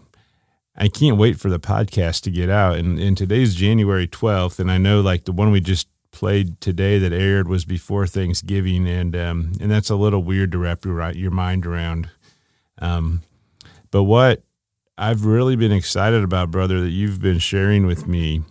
[0.76, 2.76] I can't wait for the podcast to get out.
[2.76, 4.58] And, and today's January 12th.
[4.58, 8.86] And I know like the one we just played today that aired was before Thanksgiving.
[8.86, 12.08] And, um, and that's a little weird to wrap your, your mind around.
[12.78, 13.22] Um,
[13.90, 14.42] but what
[15.02, 18.42] I've really been excited about, brother, that you've been sharing with me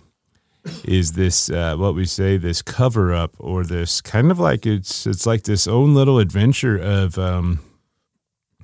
[0.84, 5.08] is this uh, what we say this cover up or this kind of like it's
[5.08, 7.62] it's like this own little adventure of um,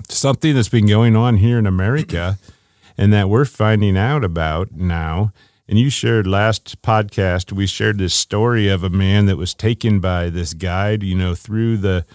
[0.09, 2.37] something that's been going on here in America
[2.97, 5.31] and that we're finding out about now.
[5.69, 10.01] And you shared last podcast, we shared this story of a man that was taken
[10.01, 12.05] by this guide, you know, through the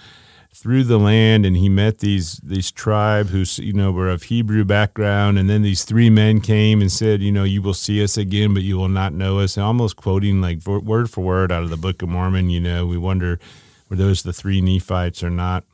[0.55, 4.65] through the land and he met these these tribe who's you know were of Hebrew
[4.65, 8.17] background and then these three men came and said you know you will see us
[8.19, 11.63] again but you will not know us and almost quoting like word for word out
[11.63, 13.41] of the Book of Mormon you know we wonder
[13.89, 15.65] were those the three Nephites or not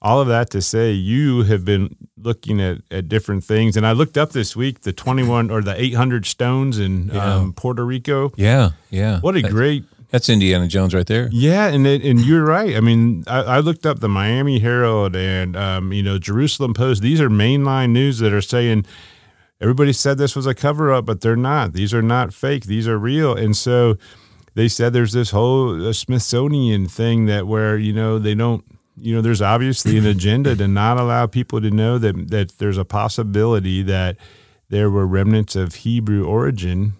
[0.00, 3.92] all of that to say you have been looking at, at different things and I
[3.92, 8.70] looked up this week the 21 or the 800 stones in um, Puerto Rico Yeah.
[8.90, 9.18] Yeah.
[9.20, 9.84] what a That- great
[10.14, 11.28] That's Indiana Jones right there.
[11.32, 12.76] yeah, and it, and you're right.
[12.76, 17.02] I mean, I, I looked up the Miami Herald and um, you know Jerusalem Post.
[17.02, 18.86] These are mainline news that are saying
[19.60, 21.72] everybody said this was a cover up, but they're not.
[21.72, 22.66] These are not fake.
[22.66, 23.34] These are real.
[23.34, 23.96] And so
[24.54, 28.64] they said there's this whole uh, Smithsonian thing that where you know they don't.
[28.96, 32.78] You know, there's obviously an agenda to not allow people to know that that there's
[32.78, 34.16] a possibility that
[34.68, 36.92] there were remnants of Hebrew origin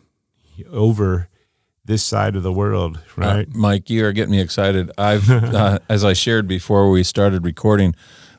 [0.68, 1.28] over
[1.84, 3.46] this side of the world, right?
[3.46, 4.90] Uh, Mike, you are getting me excited.
[4.96, 7.94] I've, uh, as I shared before we started recording,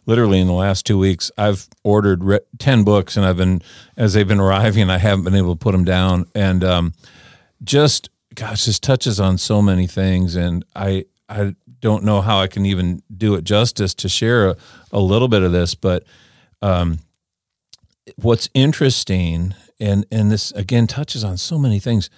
[0.05, 3.61] literally in the last two weeks, I've ordered re- ten books, and I've been
[3.97, 6.93] as they've been arriving, I haven't been able to put them down, and um,
[7.63, 12.47] just gosh, this touches on so many things, and I I don't know how I
[12.47, 14.55] can even do it justice to share a,
[14.91, 16.03] a little bit of this, but
[16.61, 16.99] um,
[18.15, 22.09] what's interesting, and and this again touches on so many things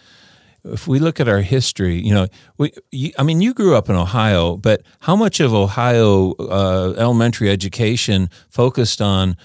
[0.73, 2.27] if we look at our history, you know,
[2.57, 6.93] we, you, I mean, you grew up in Ohio, but how much of Ohio uh,
[6.97, 9.37] elementary education focused on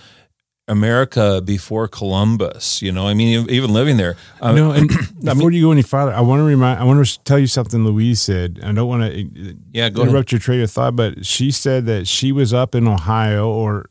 [0.68, 2.82] America before Columbus.
[2.82, 4.16] You know, I mean, even living there.
[4.40, 4.88] Um, no, and
[5.22, 7.46] before mean, you go any farther, I want to remind, I want to tell you
[7.46, 8.61] something Louise said.
[8.62, 10.32] I don't want to yeah, go interrupt ahead.
[10.32, 13.90] your train of thought, but she said that she was up in Ohio, or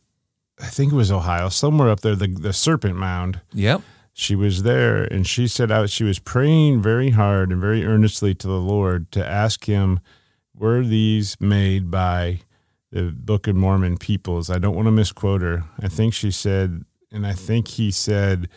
[0.60, 3.42] I think it was Ohio, somewhere up there, the the Serpent Mound.
[3.54, 3.82] Yep.
[4.22, 8.36] She was there, and she said out she was praying very hard and very earnestly
[8.36, 10.00] to the Lord to ask Him,
[10.54, 12.42] were these made by
[12.92, 14.52] the Book of Mormon peoples.
[14.52, 15.64] I don't want to misquote her.
[15.80, 18.48] I think she said, and I think he said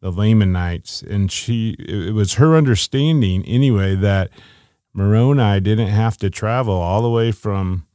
[0.00, 4.30] the Lamanites, and she it was her understanding anyway that
[4.92, 7.86] Moroni didn't have to travel all the way from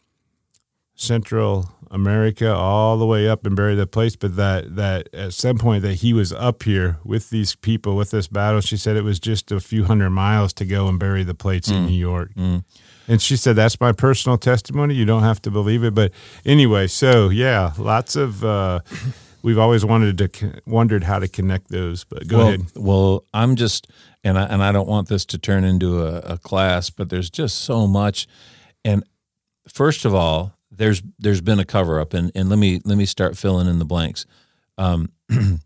[0.96, 5.58] Central America all the way up and bury the place, but that that at some
[5.58, 8.62] point that he was up here with these people with this battle.
[8.62, 11.70] She said it was just a few hundred miles to go and bury the plates
[11.70, 11.78] mm.
[11.78, 12.34] in New York.
[12.36, 12.64] Mm.
[13.08, 14.96] And she said, That's my personal testimony.
[14.96, 15.96] You don't have to believe it.
[15.96, 16.12] But
[16.46, 18.44] anyway, so yeah, lots of.
[18.44, 18.80] Uh,
[19.44, 23.56] we've always wanted to wondered how to connect those but go well, ahead well i'm
[23.56, 23.88] just
[24.24, 27.30] and i and i don't want this to turn into a, a, class but there's
[27.30, 28.28] just so much
[28.84, 29.04] and
[29.70, 33.06] first of all there's there's been a cover up and and let me let me
[33.06, 34.26] start filling in the blanks
[34.78, 35.12] um,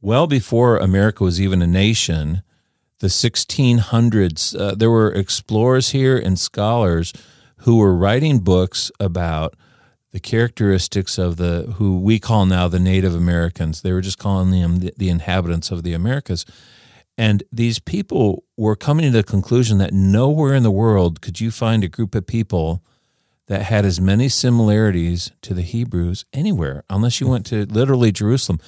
[0.00, 2.42] well before america was even a nation
[3.00, 7.12] the 1600s, uh, there were explorers here and scholars
[7.58, 9.54] who were writing books about
[10.10, 13.82] the characteristics of the who we call now the Native Americans.
[13.82, 16.44] They were just calling them the, the inhabitants of the Americas.
[17.16, 21.50] And these people were coming to the conclusion that nowhere in the world could you
[21.50, 22.82] find a group of people
[23.48, 28.60] that had as many similarities to the Hebrews anywhere, unless you went to literally Jerusalem.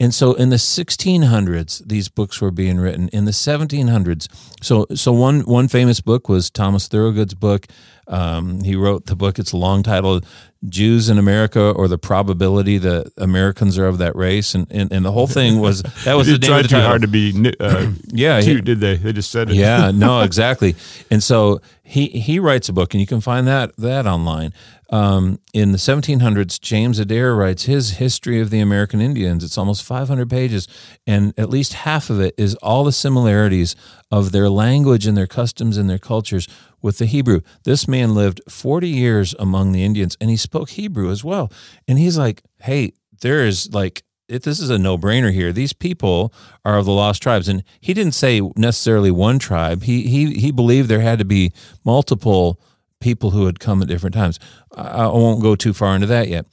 [0.00, 3.08] And so in the 1600s, these books were being written.
[3.08, 4.26] In the 1700s,
[4.60, 7.66] so so one one famous book was Thomas Thorowgood's book.
[8.08, 9.38] Um, he wrote the book.
[9.38, 10.20] It's a long title,
[10.68, 14.54] "Jews in America" or the probability that Americans are of that race.
[14.54, 16.82] And and, and the whole thing was that was the name tried of the too
[16.82, 17.52] hard to be.
[17.60, 18.96] Uh, yeah, cute, he, did they?
[18.96, 19.56] They just said it.
[19.56, 20.76] Yeah, no, exactly.
[21.10, 24.52] And so he he writes a book, and you can find that that online.
[24.90, 29.42] Um, in the 1700s, James Adair writes his History of the American Indians.
[29.42, 30.68] It's almost 500 pages,
[31.06, 33.74] and at least half of it is all the similarities
[34.12, 36.46] of their language and their customs and their cultures
[36.84, 37.40] with the Hebrew.
[37.64, 41.50] This man lived 40 years among the Indians, and he spoke Hebrew as well.
[41.88, 42.92] And he's like, hey,
[43.22, 45.50] there is like, it, this is a no brainer here.
[45.50, 46.30] These people
[46.62, 47.48] are of the lost tribes.
[47.48, 51.54] And he didn't say necessarily one tribe, he, he, he believed there had to be
[51.84, 52.60] multiple
[53.00, 54.38] people who had come at different times.
[54.76, 56.44] I won't go too far into that yet.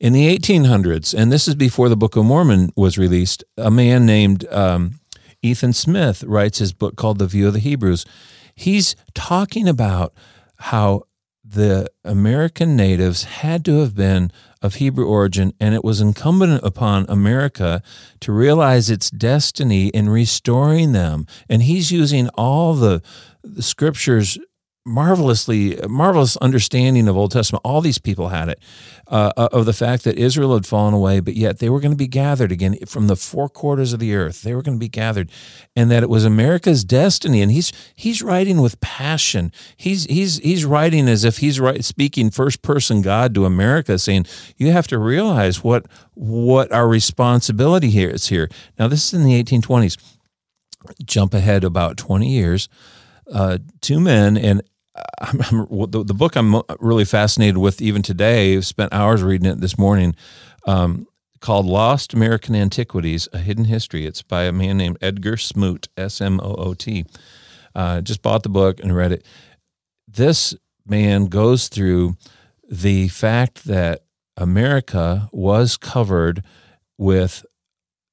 [0.00, 4.06] In the 1800s, and this is before the Book of Mormon was released, a man
[4.06, 4.98] named um,
[5.42, 8.06] Ethan Smith writes his book called The View of the Hebrews.
[8.54, 10.14] He's talking about
[10.56, 11.04] how
[11.44, 14.30] the American natives had to have been
[14.62, 17.82] of Hebrew origin, and it was incumbent upon America
[18.20, 21.26] to realize its destiny in restoring them.
[21.50, 23.02] And he's using all the,
[23.42, 24.38] the scriptures
[24.86, 27.62] marvelously marvelous understanding of Old Testament.
[27.64, 28.60] All these people had it
[29.06, 31.92] uh, uh, of the fact that Israel had fallen away, but yet they were going
[31.92, 34.42] to be gathered again from the four quarters of the earth.
[34.42, 35.30] They were going to be gathered,
[35.74, 37.40] and that it was America's destiny.
[37.40, 39.52] And he's he's writing with passion.
[39.76, 44.26] He's he's he's writing as if he's right, speaking first person God to America, saying
[44.58, 48.50] you have to realize what what our responsibility here is here.
[48.78, 49.96] Now this is in the 1820s.
[51.06, 52.68] Jump ahead about 20 years.
[53.32, 54.60] Uh, two men, and
[55.20, 58.60] I'm, I'm, the, the, book I'm really fascinated with even today.
[58.60, 60.14] Spent hours reading it this morning.
[60.66, 61.06] Um,
[61.40, 64.06] called Lost American Antiquities: A Hidden History.
[64.06, 67.04] It's by a man named Edgar Smoot, S M O O T.
[67.74, 69.26] Uh, just bought the book and read it.
[70.08, 70.54] This
[70.86, 72.16] man goes through
[72.70, 74.04] the fact that
[74.36, 76.42] America was covered
[76.98, 77.44] with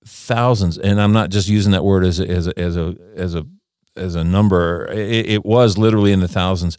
[0.06, 3.36] thousands, and I'm not just using that word as a, as a, as a, as
[3.36, 3.46] a
[3.96, 4.88] as a number.
[4.92, 6.78] It, it, was literally in the thousands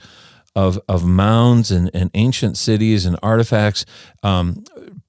[0.54, 3.84] of of mounds and, and ancient cities and artifacts,
[4.22, 4.64] um,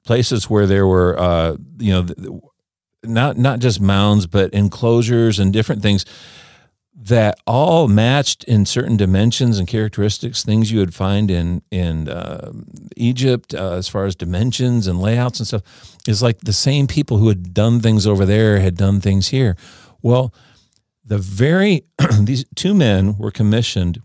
[0.06, 2.42] places where there were uh, you know
[3.04, 6.06] not not just mounds but enclosures and different things
[6.96, 12.52] that all matched in certain dimensions and characteristics things you would find in in uh,
[12.96, 15.64] Egypt uh, as far as dimensions and layouts and stuff
[16.08, 19.58] is like the same people who had done things over there had done things here
[20.02, 20.34] well
[21.06, 21.84] the very
[22.20, 24.02] these two men were commissioned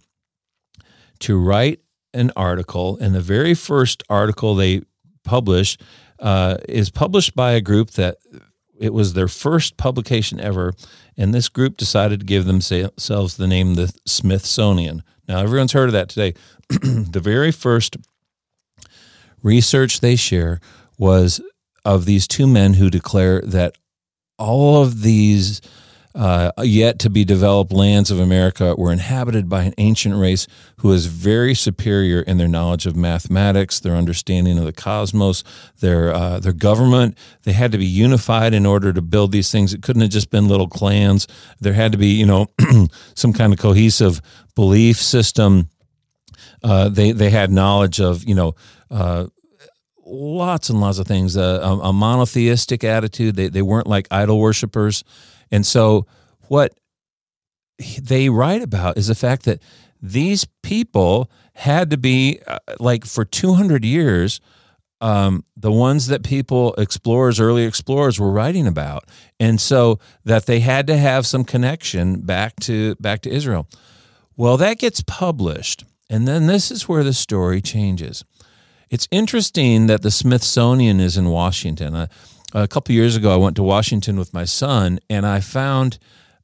[1.20, 1.80] to write
[2.14, 4.82] an article, and the very first article they
[5.24, 5.76] publish
[6.18, 8.16] uh, is published by a group that
[8.78, 10.72] it was their first publication ever,
[11.16, 15.02] and this group decided to give themselves the name the Smithsonian.
[15.28, 16.34] Now everyone's heard of that today.
[16.68, 17.96] the very first
[19.42, 20.60] research they share
[20.96, 21.40] was
[21.84, 23.76] of these two men who declare that
[24.38, 25.60] all of these
[26.18, 30.48] uh, yet to be developed lands of America were inhabited by an ancient race
[30.78, 35.44] who is very superior in their knowledge of mathematics, their understanding of the cosmos,
[35.78, 37.16] their uh, their government.
[37.44, 39.72] They had to be unified in order to build these things.
[39.72, 41.28] It couldn't have just been little clans.
[41.60, 42.48] There had to be, you know,
[43.14, 44.20] some kind of cohesive
[44.56, 45.68] belief system.
[46.64, 48.56] Uh, they they had knowledge of, you know
[48.90, 49.26] uh,
[50.04, 51.36] lots and lots of things.
[51.36, 53.36] Uh, a, a, monotheistic attitude.
[53.36, 55.04] They they weren't like idol worshippers.
[55.50, 56.06] And so,
[56.48, 56.72] what
[58.00, 59.62] they write about is the fact that
[60.00, 64.40] these people had to be uh, like for 200 years
[65.00, 69.04] um, the ones that people explorers early explorers were writing about.
[69.38, 73.68] And so that they had to have some connection back to back to israel.
[74.36, 78.24] Well that gets published and then this is where the story changes.
[78.90, 81.94] It's interesting that the smithsonian is in washington.
[81.94, 82.06] Uh,
[82.54, 85.98] a couple years ago, I went to Washington with my son, and I found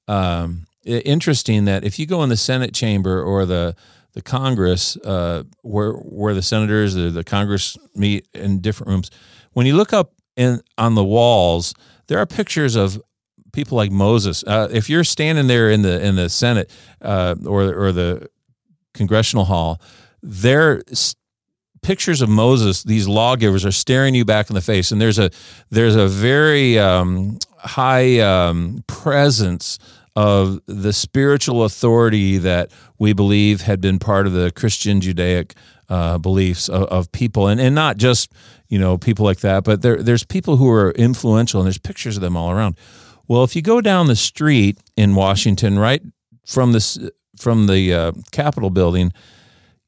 [0.08, 3.74] um, interesting that if you go in the Senate chamber or the
[4.12, 9.10] the Congress, uh, where where the senators, the, the Congress meet in different rooms,
[9.54, 11.74] when you look up in on the walls,
[12.06, 13.00] there are pictures of
[13.52, 14.44] people like Moses.
[14.46, 18.28] Uh, if you're standing there in the in the Senate uh, or or the
[18.92, 19.80] congressional hall,
[20.22, 20.82] there
[21.84, 25.30] pictures of Moses, these lawgivers are staring you back in the face, and there's a
[25.70, 29.78] there's a very um, high um, presence
[30.16, 35.54] of the spiritual authority that we believe had been part of the Christian Judaic
[35.88, 38.32] uh, beliefs of, of, people, and and not just
[38.68, 42.16] you know people like that, but there there's people who are influential, and there's pictures
[42.16, 42.76] of them all around.
[43.28, 46.02] Well, if you go down the street in Washington, right
[46.46, 46.98] from this
[47.38, 49.12] from the uh, Capitol building,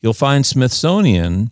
[0.02, 1.50] you'll find Smithsonian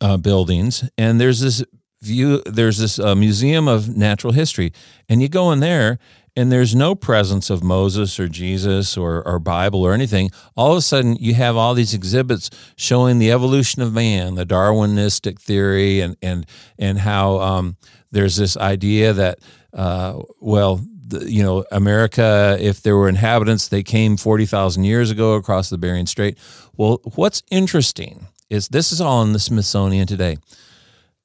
[0.00, 1.64] uh, buildings, and there's this
[2.02, 2.42] view.
[2.46, 4.72] There's this uh, museum of natural history,
[5.08, 5.98] and you go in there,
[6.36, 10.30] and there's no presence of Moses or Jesus or, or Bible or anything.
[10.56, 14.46] All of a sudden, you have all these exhibits showing the evolution of man, the
[14.46, 16.46] Darwinistic theory, and and
[16.78, 17.76] and how um,
[18.10, 19.38] there's this idea that
[19.72, 20.80] uh, well
[21.22, 26.06] you know, America, if there were inhabitants, they came 40,000 years ago across the Bering
[26.06, 26.38] Strait.
[26.76, 30.38] Well, what's interesting is this is all in the Smithsonian today.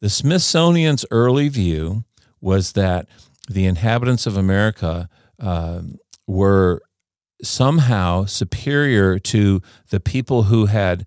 [0.02, 2.04] The Smithsonian's early view
[2.42, 3.08] was that
[3.50, 5.10] the inhabitants of America
[5.40, 5.82] uh,
[6.28, 6.82] were
[7.42, 11.06] somehow superior to the people who had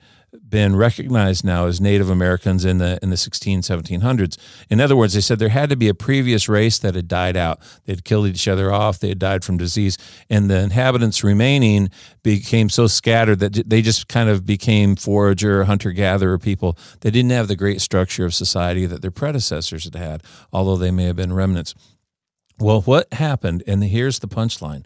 [0.48, 4.38] been recognized now as Native Americans in the in the 16 1700s.
[4.70, 7.36] In other words, they said there had to be a previous race that had died
[7.36, 7.60] out.
[7.84, 8.98] They'd killed each other off.
[8.98, 9.98] They had died from disease,
[10.30, 11.90] and the inhabitants remaining
[12.22, 16.78] became so scattered that they just kind of became forager, hunter gatherer people.
[17.00, 20.22] They didn't have the great structure of society that their predecessors had had,
[20.52, 21.74] although they may have been remnants.
[22.58, 23.62] Well, what happened?
[23.66, 24.84] And here's the punchline.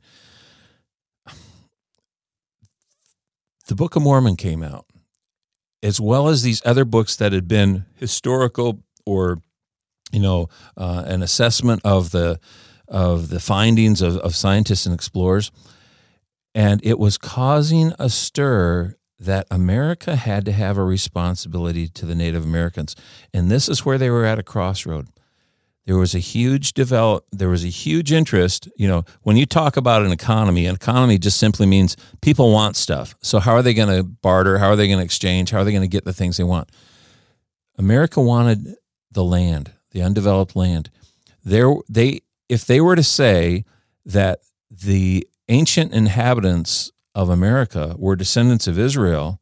[3.69, 4.87] The Book of Mormon came out
[5.83, 9.39] as well as these other books that had been historical or
[10.13, 12.39] you know uh, an assessment of the
[12.89, 15.51] of the findings of, of scientists and explorers
[16.55, 22.15] and it was causing a stir that America had to have a responsibility to the
[22.15, 22.97] Native Americans.
[23.35, 25.09] And this is where they were at a crossroad
[25.91, 29.77] there was a huge develop there was a huge interest you know when you talk
[29.77, 33.17] about an economy an economy just simply means people want stuff.
[33.23, 34.59] So how are they going to barter?
[34.59, 35.51] How are they going to exchange?
[35.51, 36.71] How are they going to get the things they want?
[37.77, 38.77] America wanted
[39.11, 40.91] the land the undeveloped land.
[41.45, 43.65] There they if they were to say
[44.07, 44.39] that
[44.71, 49.40] the ancient inhabitants of america were descendants of israel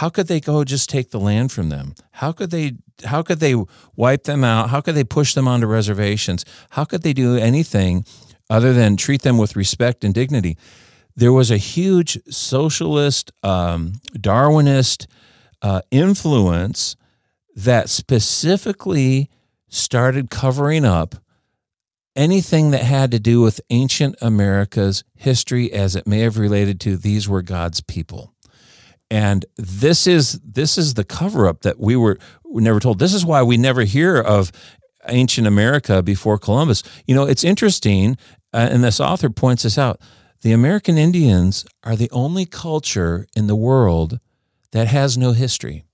[0.00, 2.72] how could they go just take the land from them how could they
[3.04, 3.54] how could they
[3.94, 4.70] wipe them out?
[4.70, 6.44] How could they push them onto reservations?
[6.70, 8.04] How could they do anything
[8.48, 10.56] other than treat them with respect and dignity?
[11.14, 15.06] There was a huge socialist, um, Darwinist
[15.62, 16.96] uh, influence
[17.54, 19.30] that specifically
[19.68, 21.16] started covering up
[22.14, 26.96] anything that had to do with ancient America's history as it may have related to
[26.96, 28.34] these were God's people
[29.10, 32.98] and this is this is the cover up that we were we never told.
[32.98, 34.50] This is why we never hear of
[35.08, 36.82] ancient america before columbus.
[37.06, 38.16] You know it's interesting
[38.52, 40.00] uh, and this author points this out.
[40.42, 44.18] The american indians are the only culture in the world
[44.72, 45.84] that has no history.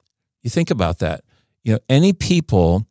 [0.43, 1.25] You think about that.
[1.63, 2.87] You know any people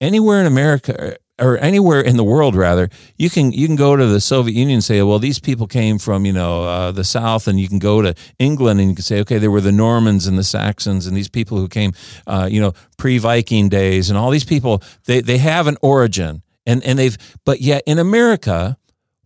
[0.00, 4.06] anywhere in america or anywhere in the world rather you can you can go to
[4.06, 7.48] the soviet union and say well these people came from you know uh, the south
[7.48, 10.26] and you can go to england and you can say okay there were the normans
[10.26, 11.92] and the saxons and these people who came
[12.26, 16.84] uh, you know pre-viking days and all these people they, they have an origin and
[16.84, 18.76] and they've but yet in america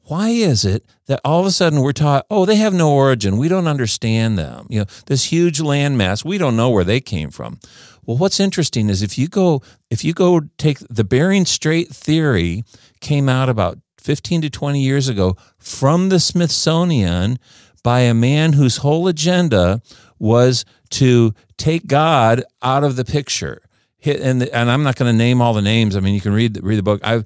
[0.06, 3.38] why is it that all of a sudden we're taught, oh, they have no origin.
[3.38, 4.66] We don't understand them.
[4.68, 7.58] You know, this huge landmass, we don't know where they came from.
[8.06, 12.64] Well, what's interesting is if you go if you go take the Bering Strait theory
[13.00, 17.38] came out about 15 to 20 years ago from the Smithsonian
[17.82, 19.80] by a man whose whole agenda
[20.18, 23.62] was to take God out of the picture.
[24.04, 25.96] And, and I'm not going to name all the names.
[25.96, 27.00] I mean, you can read read the book.
[27.02, 27.24] I've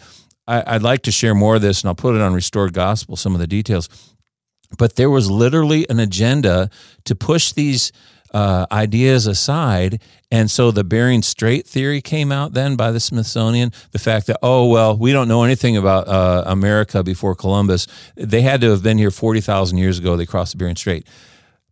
[0.48, 3.16] I, would like to share more of this, and I'll put it on Restored Gospel,
[3.16, 3.88] some of the details.
[4.78, 6.70] But there was literally an agenda
[7.04, 7.92] to push these
[8.32, 10.00] uh, ideas aside.
[10.30, 13.72] And so the Bering Strait theory came out then by the Smithsonian.
[13.92, 17.86] The fact that, oh, well, we don't know anything about uh, America before Columbus.
[18.14, 20.16] They had to have been here 40,000 years ago.
[20.16, 21.06] They crossed the Bering Strait.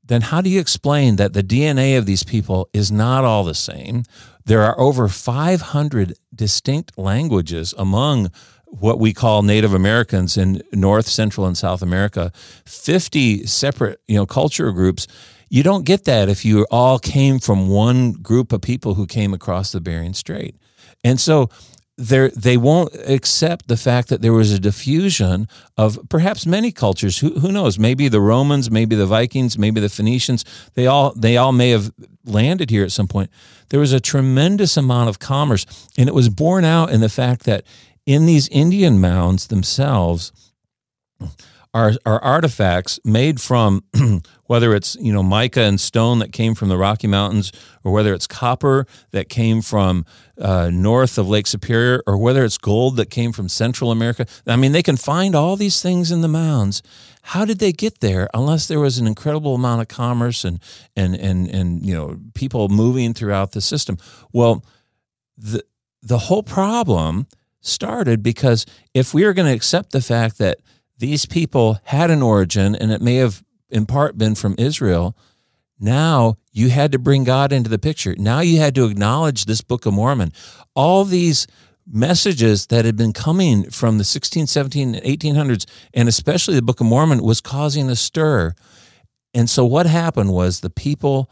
[0.02, 3.54] Then how do you explain that the DNA of these people is not all the
[3.54, 4.04] same?
[4.44, 8.30] There are over 500 distinct languages among
[8.66, 12.32] what we call Native Americans in North, Central, and South America,
[12.64, 15.06] 50 separate, you know, culture groups.
[15.48, 19.32] You don't get that if you all came from one group of people who came
[19.32, 20.56] across the Bering Strait.
[21.04, 21.50] And so
[21.98, 27.18] they they won't accept the fact that there was a diffusion of perhaps many cultures.
[27.18, 27.78] Who, who knows?
[27.78, 30.44] Maybe the Romans, maybe the Vikings, maybe the Phoenicians.
[30.74, 31.92] They all they all may have
[32.24, 33.30] landed here at some point.
[33.70, 35.64] There was a tremendous amount of commerce,
[35.96, 37.64] and it was borne out in the fact that
[38.04, 40.32] in these Indian mounds themselves
[41.76, 43.84] are, are artifacts made from
[44.46, 47.52] whether it's you know mica and stone that came from the Rocky Mountains,
[47.84, 50.06] or whether it's copper that came from
[50.40, 54.24] uh, north of Lake Superior, or whether it's gold that came from Central America.
[54.46, 56.82] I mean, they can find all these things in the mounds.
[57.20, 58.30] How did they get there?
[58.32, 60.60] Unless there was an incredible amount of commerce and
[60.96, 63.98] and and and you know people moving throughout the system.
[64.32, 64.64] Well,
[65.36, 65.62] the
[66.02, 67.26] the whole problem
[67.60, 68.64] started because
[68.94, 70.58] if we are going to accept the fact that
[70.98, 75.16] these people had an origin and it may have in part been from Israel,
[75.78, 78.14] now you had to bring God into the picture.
[78.18, 80.32] Now you had to acknowledge this Book of Mormon.
[80.74, 81.46] All these
[81.86, 86.86] messages that had been coming from the 16, 17, 1800s, and especially the Book of
[86.86, 88.54] Mormon, was causing a stir.
[89.34, 91.30] And so what happened was the people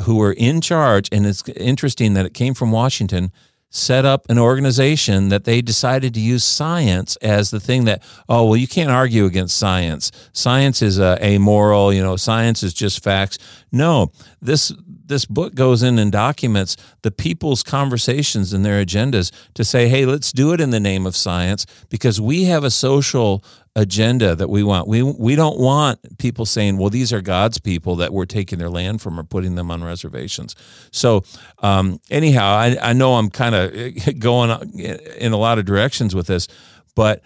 [0.00, 3.32] who were in charge, and it's interesting that it came from Washington,
[3.70, 8.46] set up an organization that they decided to use science as the thing that oh
[8.46, 10.10] well you can't argue against science.
[10.32, 13.38] Science is uh, amoral you know science is just facts.
[13.70, 14.10] No
[14.40, 14.72] this
[15.04, 20.06] this book goes in and documents the people's conversations and their agendas to say hey
[20.06, 23.44] let's do it in the name of science because we have a social
[23.78, 24.88] agenda that we want.
[24.88, 28.68] We we don't want people saying, "Well, these are God's people that we're taking their
[28.68, 30.56] land from or putting them on reservations."
[30.90, 31.22] So,
[31.58, 36.26] um, anyhow, I, I know I'm kind of going in a lot of directions with
[36.26, 36.48] this,
[36.94, 37.22] but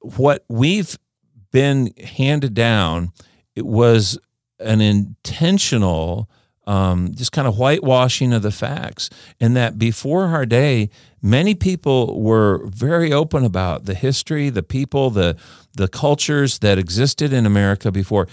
[0.00, 0.98] what we've
[1.52, 3.12] been handed down
[3.54, 4.18] it was
[4.60, 6.28] an intentional
[6.66, 9.08] um, just kind of whitewashing of the facts.
[9.40, 10.90] And that before our day,
[11.26, 15.36] many people were very open about the history, the people, the
[15.74, 18.28] the cultures that existed in America before.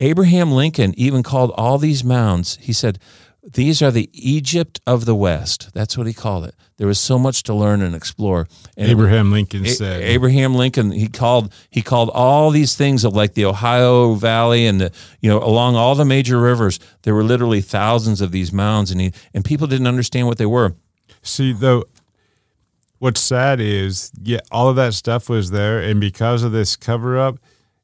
[0.00, 2.58] Abraham Lincoln even called all these mounds.
[2.60, 2.98] He said,
[3.42, 6.54] "These are the Egypt of the West." That's what he called it.
[6.78, 8.46] There was so much to learn and explore.
[8.76, 10.02] And Abraham Lincoln said.
[10.02, 14.80] Abraham Lincoln he called he called all these things of like the Ohio Valley and
[14.80, 16.78] the you know along all the major rivers.
[17.02, 20.46] There were literally thousands of these mounds, and he and people didn't understand what they
[20.46, 20.74] were.
[21.22, 21.84] See, though,
[22.98, 27.18] what's sad is yeah, all of that stuff was there, and because of this cover
[27.18, 27.38] up,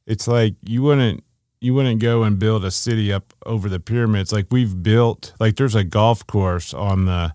[0.07, 1.25] it's like you wouldn't
[1.61, 5.33] you wouldn't go and build a city up over the pyramids like we've built.
[5.39, 7.35] Like there's a golf course on the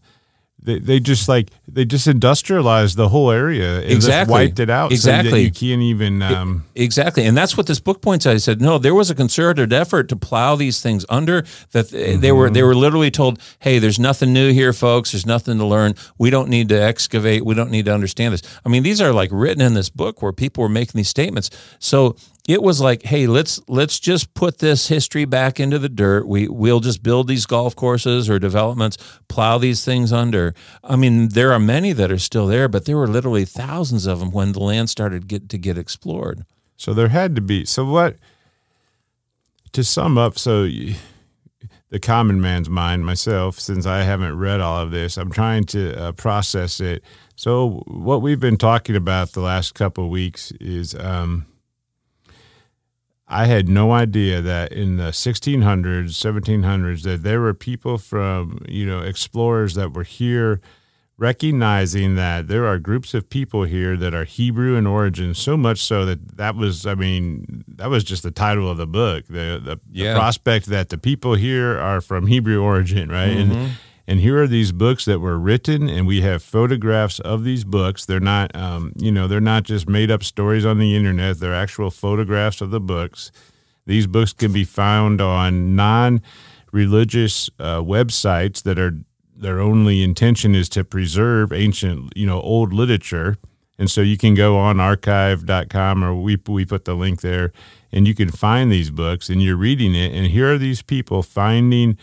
[0.68, 4.34] they, they just like they just industrialized the whole area and exactly.
[4.34, 5.32] wiped it out exactly.
[5.32, 7.24] so you can't even um, exactly.
[7.24, 8.34] And that's what this book points out.
[8.34, 12.20] I said no there was a concerted effort to plow these things under that mm-hmm.
[12.20, 15.14] they were they were literally told hey there's nothing new here folks.
[15.14, 15.96] There's nothing to learn.
[16.18, 17.46] We don't need to excavate.
[17.46, 18.44] We don't need to understand this.
[18.66, 21.50] I mean these are like written in this book where people were making these statements.
[21.80, 22.18] So
[22.48, 26.26] it was like, hey, let's let's just put this history back into the dirt.
[26.26, 30.56] We we'll just build these golf courses or developments, plow these things under.
[30.82, 34.20] I mean, there are many that are still there, but there were literally thousands of
[34.20, 36.46] them when the land started get to get explored.
[36.78, 37.66] So there had to be.
[37.66, 38.16] So what?
[39.74, 40.68] To sum up, so
[41.90, 46.00] the common man's mind, myself, since I haven't read all of this, I'm trying to
[46.00, 47.04] uh, process it.
[47.36, 51.46] So what we've been talking about the last couple of weeks is um,
[53.28, 58.86] I had no idea that in the 1600s, 1700s that there were people from, you
[58.86, 60.62] know, explorers that were here
[61.18, 65.80] recognizing that there are groups of people here that are Hebrew in origin, so much
[65.80, 69.26] so that that was, I mean, that was just the title of the book.
[69.28, 70.14] The the, yeah.
[70.14, 73.36] the prospect that the people here are from Hebrew origin, right?
[73.36, 73.52] Mm-hmm.
[73.52, 73.72] And
[74.08, 78.06] and here are these books that were written, and we have photographs of these books.
[78.06, 81.40] They're not, um, you know, they're not just made up stories on the internet.
[81.40, 83.32] They're actual photographs of the books.
[83.86, 86.22] These books can be found on non
[86.72, 88.98] religious uh, websites that are
[89.36, 93.38] their only intention is to preserve ancient, you know, old literature.
[93.80, 97.52] And so you can go on archive.com or we, we put the link there
[97.92, 100.14] and you can find these books and you're reading it.
[100.14, 101.98] And here are these people finding,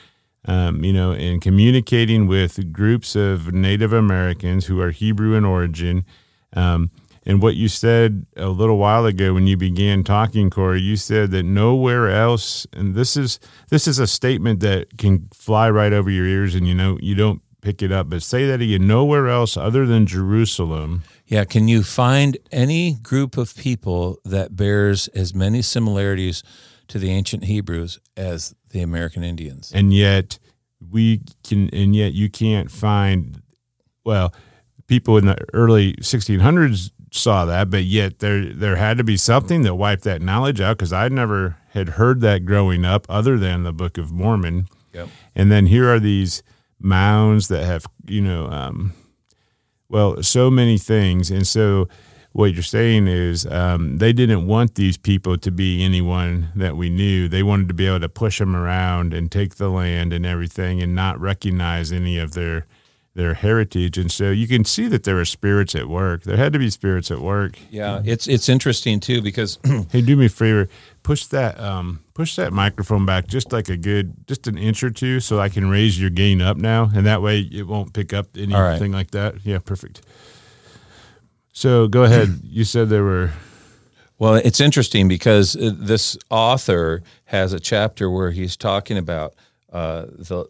[0.46, 6.04] um, you know, in communicating with groups of Native Americans who are Hebrew in origin.
[6.52, 6.90] Um,
[7.26, 11.30] and what you said a little while ago when you began talking, Corey, you said
[11.30, 13.40] that nowhere else, and this is
[13.70, 17.14] this is a statement that can fly right over your ears, and you know you
[17.14, 18.10] don't pick it up.
[18.10, 18.86] But say that again.
[18.86, 21.02] Nowhere else other than Jerusalem.
[21.26, 21.44] Yeah.
[21.44, 26.42] Can you find any group of people that bears as many similarities
[26.88, 29.72] to the ancient Hebrews as the American Indians?
[29.74, 30.38] And yet
[30.90, 33.42] we can, and yet you can't find.
[34.04, 34.34] Well,
[34.86, 39.62] people in the early 1600s saw that, but yet there there had to be something
[39.62, 43.62] that wiped that knowledge out because I never had heard that growing up, other than
[43.62, 44.66] the Book of Mormon.
[44.92, 45.08] Yep.
[45.34, 46.42] And then here are these
[46.78, 48.92] mounds that have you know, um,
[49.88, 51.88] well, so many things, and so
[52.34, 56.90] what you're saying is um, they didn't want these people to be anyone that we
[56.90, 57.28] knew.
[57.28, 60.82] They wanted to be able to push them around and take the land and everything,
[60.82, 62.66] and not recognize any of their
[63.14, 66.24] their heritage, and so you can see that there were spirits at work.
[66.24, 67.56] There had to be spirits at work.
[67.70, 69.60] Yeah, it's it's interesting too because
[69.92, 70.68] hey, do me a favor,
[71.04, 74.90] push that um, push that microphone back just like a good just an inch or
[74.90, 78.12] two, so I can raise your gain up now, and that way it won't pick
[78.12, 78.90] up anything right.
[78.90, 79.46] like that.
[79.46, 80.00] Yeah, perfect.
[81.54, 82.40] So go ahead.
[82.44, 83.30] you said there were.
[84.18, 89.34] Well, it's interesting because uh, this author has a chapter where he's talking about
[89.72, 90.46] uh, the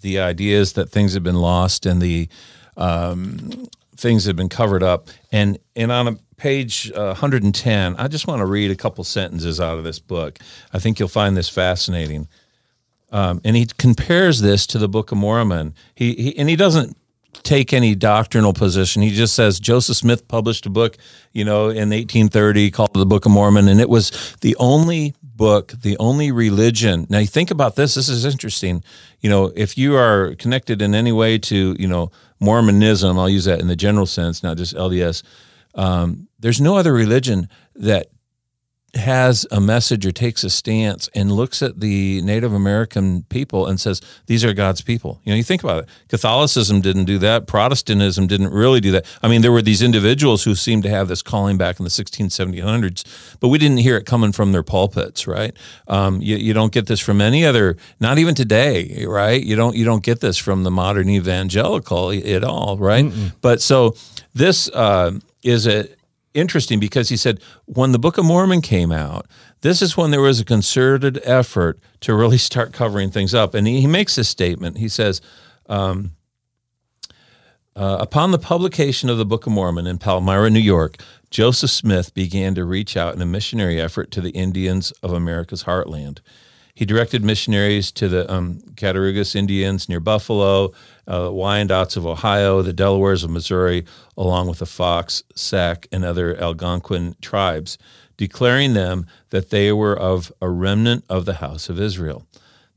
[0.00, 2.28] the ideas that things have been lost and the
[2.76, 5.08] um, things have been covered up.
[5.32, 9.60] And and on a page uh, 110, I just want to read a couple sentences
[9.60, 10.38] out of this book.
[10.72, 12.28] I think you'll find this fascinating.
[13.12, 15.74] Um, and he compares this to the Book of Mormon.
[15.94, 16.96] He, he and he doesn't
[17.42, 19.02] take any doctrinal position.
[19.02, 20.96] He just says Joseph Smith published a book,
[21.32, 25.72] you know, in 1830 called the Book of Mormon, and it was the only book,
[25.82, 27.06] the only religion.
[27.10, 27.94] Now you think about this.
[27.94, 28.82] This is interesting.
[29.20, 32.10] You know, if you are connected in any way to, you know,
[32.40, 35.22] Mormonism, I'll use that in the general sense, not just LDS.
[35.74, 38.08] Um, there's no other religion that
[38.96, 43.80] has a message or takes a stance and looks at the Native American people and
[43.80, 45.20] says, these are God's people.
[45.24, 45.88] You know, you think about it.
[46.08, 47.46] Catholicism didn't do that.
[47.46, 49.06] Protestantism didn't really do that.
[49.22, 51.90] I mean, there were these individuals who seemed to have this calling back in the
[51.90, 55.54] 16, 1700s, but we didn't hear it coming from their pulpits, right?
[55.88, 59.42] Um, you, you don't get this from any other, not even today, right?
[59.42, 63.04] You don't, you don't get this from the modern evangelical at all, right?
[63.40, 63.96] But so
[64.34, 65.88] this uh, is a,
[66.34, 69.26] interesting because he said when the Book of Mormon came out,
[69.62, 73.54] this is when there was a concerted effort to really start covering things up.
[73.54, 74.78] And he, he makes this statement.
[74.78, 75.20] He says,
[75.68, 76.12] um,
[77.76, 80.96] uh, upon the publication of the Book of Mormon in Palmyra, New York,
[81.30, 85.64] Joseph Smith began to reach out in a missionary effort to the Indians of America's
[85.64, 86.20] heartland.
[86.74, 90.72] He directed missionaries to the um, Cattaraugus Indians near Buffalo,
[91.06, 93.84] uh, Wyandots of Ohio, the Delawares of Missouri,
[94.16, 97.78] along with the Fox, Sac, and other Algonquin tribes,
[98.16, 102.26] declaring them that they were of a remnant of the house of Israel.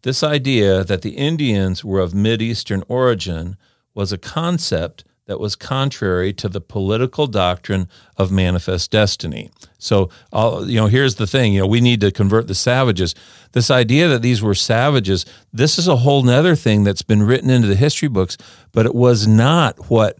[0.03, 3.57] This idea that the Indians were of Mideastern origin
[3.95, 9.51] was a concept that was contrary to the political doctrine of manifest destiny.
[9.77, 13.13] So, you know, here's the thing: you know, we need to convert the savages.
[13.51, 17.49] This idea that these were savages, this is a whole other thing that's been written
[17.49, 18.37] into the history books,
[18.71, 20.17] but it was not what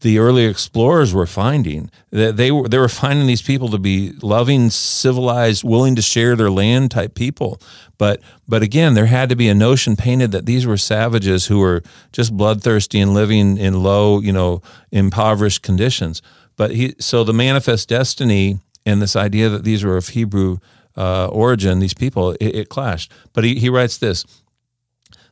[0.00, 1.90] the early explorers were finding.
[2.10, 6.36] That they were they were finding these people to be loving, civilized, willing to share
[6.36, 7.60] their land type people.
[7.98, 11.58] But but again, there had to be a notion painted that these were savages who
[11.58, 11.82] were
[12.12, 16.22] just bloodthirsty and living in low, you know, impoverished conditions.
[16.56, 20.58] But he so the manifest destiny and this idea that these were of Hebrew
[20.96, 23.12] uh, origin, these people, it, it clashed.
[23.32, 24.24] But he, he writes this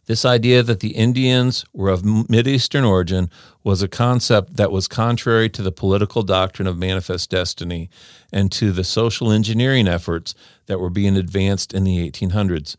[0.09, 3.29] This idea that the Indians were of Mideastern origin
[3.63, 7.91] was a concept that was contrary to the political doctrine of manifest destiny
[8.33, 10.35] and to the social engineering efforts
[10.65, 12.75] that were being advanced in the 1800s.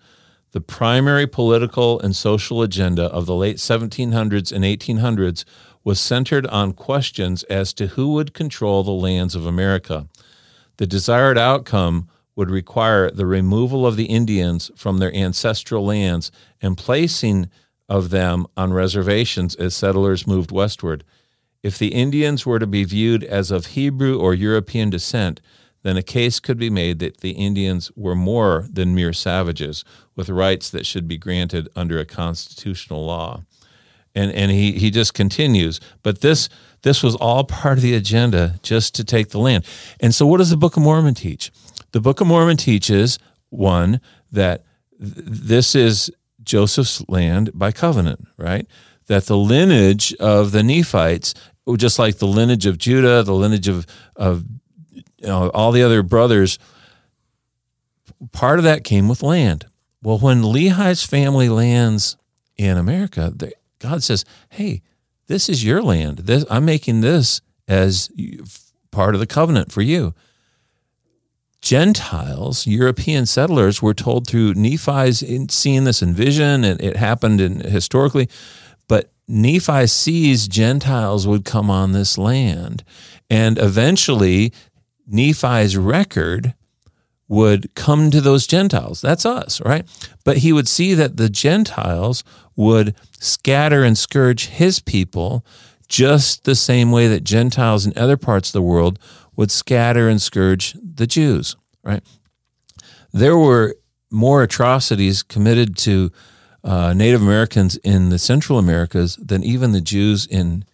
[0.53, 5.45] The primary political and social agenda of the late 1700s and 1800s
[5.83, 10.07] was centered on questions as to who would control the lands of America.
[10.77, 12.09] The desired outcome
[12.39, 16.31] would require the removal of the Indians from their ancestral lands
[16.61, 17.49] and placing
[17.89, 21.03] of them on reservations as settlers moved westward.
[21.63, 25.41] If the Indians were to be viewed as of Hebrew or European descent,
[25.83, 29.83] then a case could be made that the Indians were more than mere savages
[30.15, 33.43] with rights that should be granted under a constitutional law.
[34.15, 36.47] And and he he just continues, but this
[36.83, 39.65] this was all part of the agenda just to take the land.
[39.99, 41.51] And so what does the Book of Mormon teach?
[41.91, 43.19] The Book of Mormon teaches
[43.49, 44.63] one that
[44.99, 46.11] th- this is
[46.43, 48.67] Joseph's land by covenant, right?
[49.07, 51.33] That the lineage of the Nephites,
[51.65, 53.85] oh, just like the lineage of Judah, the lineage of
[54.15, 54.45] of
[54.93, 56.59] you know, all the other brothers,
[58.31, 59.65] part of that came with land.
[60.01, 62.17] Well, when Lehi's family lands
[62.55, 64.81] in America, they, God says, "Hey,
[65.27, 66.19] this is your land.
[66.19, 68.09] This, I'm making this as
[68.91, 70.13] part of the covenant for you."
[71.61, 77.59] Gentiles, European settlers, were told through Nephi's seeing this in vision, and it happened in,
[77.59, 78.29] historically.
[78.87, 82.83] But Nephi sees Gentiles would come on this land,
[83.29, 84.53] and eventually
[85.05, 86.53] Nephi's record
[87.27, 89.01] would come to those Gentiles.
[89.01, 89.85] That's us, right?
[90.23, 92.23] But he would see that the Gentiles
[92.55, 95.45] would scatter and scourge his people
[95.87, 98.97] just the same way that Gentiles in other parts of the world
[99.39, 102.03] would scatter and scourge the Jews, right?
[103.13, 103.77] There were
[104.11, 106.11] more atrocities committed to
[106.61, 110.65] uh, Native Americans in the Central Americas than even the Jews in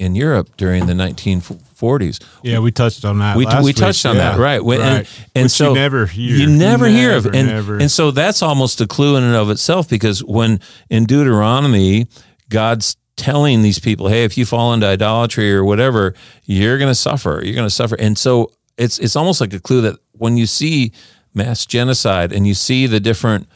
[0.00, 2.20] in Europe during the 1940s.
[2.42, 3.36] Yeah, we touched on that.
[3.36, 4.32] We, we touched on yeah.
[4.32, 4.62] that, right?
[4.62, 4.80] right.
[4.80, 6.36] And, and Which so you never hear.
[6.36, 7.78] You never, hear of, and never.
[7.78, 10.58] and so that's almost a clue in and of itself because when
[10.90, 12.08] in Deuteronomy,
[12.48, 16.14] God's telling these people, "Hey, if you fall into idolatry or whatever,
[16.44, 17.42] you're going to suffer.
[17.44, 20.46] You're going to suffer." And so it's it's almost like a clue that when you
[20.46, 20.92] see
[21.34, 23.48] mass genocide and you see the different,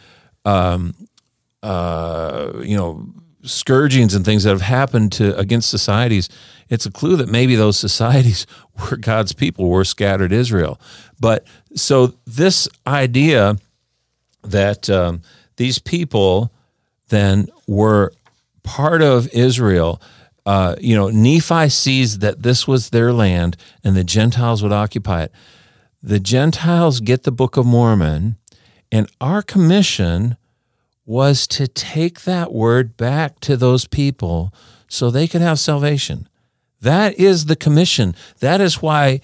[0.45, 0.95] um,
[1.63, 3.07] uh, you know,
[3.45, 6.29] scourgings and things that have happened to against societies,
[6.69, 8.47] it's a clue that maybe those societies
[8.79, 10.81] were God's people, were scattered Israel.
[11.21, 13.57] But so this idea
[14.43, 15.23] that um,
[15.57, 16.53] these people
[17.09, 18.13] then were
[18.63, 20.01] part of Israel.
[20.45, 25.25] Uh, you know, Nephi sees that this was their land and the Gentiles would occupy
[25.25, 25.33] it.
[26.03, 28.37] The Gentiles get the Book of Mormon,
[28.91, 30.37] and our commission
[31.07, 34.53] was to take that word back to those people
[34.89, 36.29] so they could have salvation.
[36.81, 38.17] That is the commission.
[38.41, 39.21] That is why,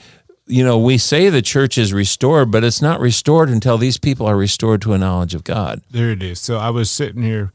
[0.47, 4.27] you know, we say the church is restored, but it's not restored until these people
[4.27, 5.83] are restored to a knowledge of God.
[5.91, 6.41] There it is.
[6.41, 7.53] So I was sitting here.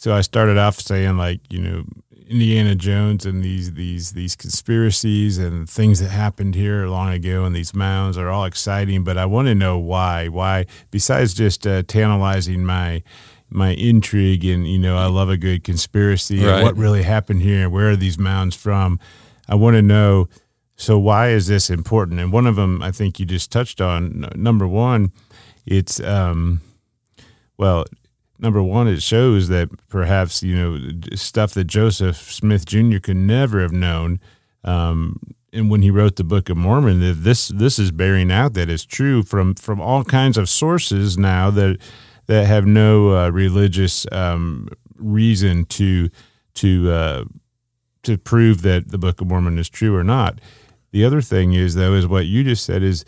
[0.00, 1.84] So I started off saying like, you know,
[2.26, 7.54] Indiana Jones and these these these conspiracies and things that happened here long ago and
[7.54, 10.28] these mounds are all exciting, but I want to know why.
[10.28, 13.02] Why besides just uh, tantalizing my
[13.50, 16.54] my intrigue and you know I love a good conspiracy Right.
[16.54, 18.98] and what really happened here and where are these mounds from?
[19.50, 20.30] I want to know.
[20.76, 22.20] So why is this important?
[22.20, 24.24] And one of them I think you just touched on.
[24.24, 25.12] N- Number one,
[25.66, 26.62] it's um,
[27.58, 27.84] well,
[28.40, 30.78] number one, it shows that perhaps you know
[31.14, 32.98] stuff that Joseph Smith Jr.
[32.98, 34.20] could never have known.
[34.64, 35.18] Um,
[35.52, 38.84] and when he wrote the Book of Mormon, this this is bearing out that it's
[38.84, 41.78] true from from all kinds of sources now that
[42.26, 46.08] that have no uh, religious um, reason to
[46.54, 47.24] to uh,
[48.02, 50.40] to prove that the Book of Mormon is true or not.
[50.92, 53.04] The other thing is though is what you just said is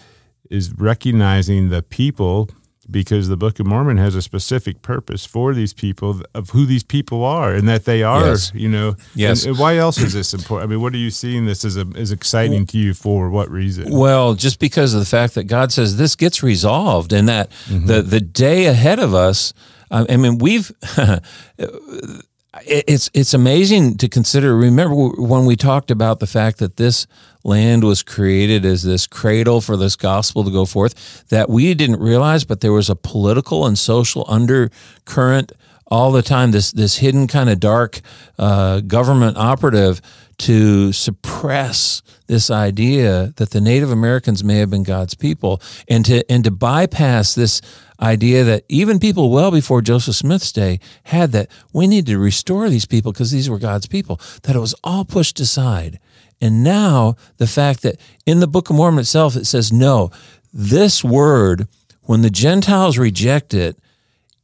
[0.50, 2.50] is recognizing the people
[2.90, 6.82] because the Book of Mormon has a specific purpose for these people of who these
[6.82, 8.52] people are and that they are, Yes.
[8.54, 8.96] you know.
[9.14, 9.44] Yes.
[9.44, 10.70] And, why else is this important?
[10.70, 13.30] I mean, what are you seeing this as a, as exciting to you for?
[13.30, 13.90] What reason?
[13.90, 17.86] Well, just because of the fact that God says this gets resolved and that mm-hmm.
[17.86, 19.52] the the day ahead of us,
[19.90, 20.72] I mean, we've.
[22.60, 24.54] It's it's amazing to consider.
[24.54, 27.06] Remember when we talked about the fact that this
[27.44, 32.00] land was created as this cradle for this gospel to go forth, that we didn't
[32.00, 35.52] realize, but there was a political and social undercurrent
[35.86, 36.50] all the time.
[36.50, 38.00] This this hidden kind of dark
[38.38, 40.02] uh, government operative
[40.38, 46.30] to suppress this idea that the Native Americans may have been God's people, and to
[46.30, 47.62] and to bypass this
[48.02, 52.68] idea that even people well before Joseph Smith's day had that we need to restore
[52.68, 54.20] these people because these were God's people.
[54.42, 56.00] That it was all pushed aside.
[56.40, 60.10] And now the fact that in the Book of Mormon itself it says, no,
[60.52, 61.68] this word,
[62.02, 63.78] when the Gentiles reject it,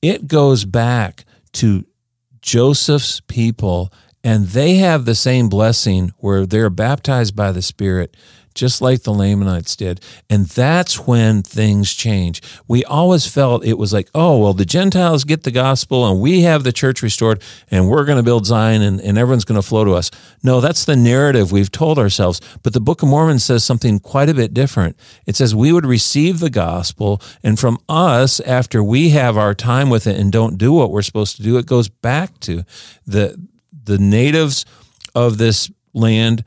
[0.00, 1.84] it goes back to
[2.40, 3.92] Joseph's people,
[4.22, 8.16] and they have the same blessing where they're baptized by the Spirit
[8.58, 10.00] just like the Lamanites did.
[10.28, 12.42] And that's when things change.
[12.66, 16.42] We always felt it was like, oh, well, the Gentiles get the gospel and we
[16.42, 19.66] have the church restored and we're going to build Zion and, and everyone's going to
[19.66, 20.10] flow to us.
[20.42, 22.40] No, that's the narrative we've told ourselves.
[22.62, 24.96] But the Book of Mormon says something quite a bit different.
[25.26, 29.90] It says we would receive the gospel, and from us, after we have our time
[29.90, 32.64] with it and don't do what we're supposed to do, it goes back to
[33.06, 33.38] the
[33.84, 34.66] the natives
[35.14, 36.44] of this land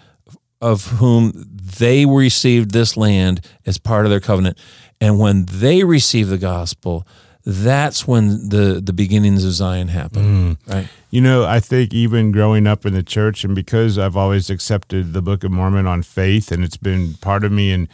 [0.62, 1.32] of whom
[1.78, 4.58] they received this land as part of their covenant.
[5.00, 7.08] And when they receive the gospel,
[7.44, 10.58] that's when the, the beginnings of Zion happen.
[10.68, 10.74] Mm.
[10.74, 10.88] Right.
[11.10, 15.14] You know, I think even growing up in the church, and because I've always accepted
[15.14, 17.88] the Book of Mormon on faith, and it's been part of me, and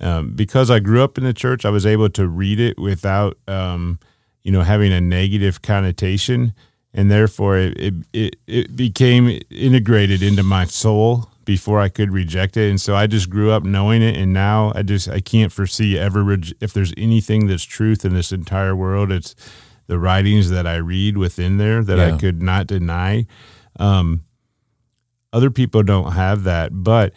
[0.00, 3.36] um, because I grew up in the church, I was able to read it without,
[3.48, 3.98] um,
[4.42, 6.52] you know, having a negative connotation,
[6.92, 12.70] and therefore it, it it became integrated into my soul before I could reject it.
[12.70, 14.16] And so I just grew up knowing it.
[14.16, 18.32] And now I just, I can't foresee ever, if there's anything that's truth in this
[18.32, 19.34] entire world, it's
[19.86, 22.14] the writings that I read within there that yeah.
[22.14, 23.26] I could not deny.
[23.78, 24.24] Um,
[25.32, 26.70] other people don't have that.
[26.72, 27.12] But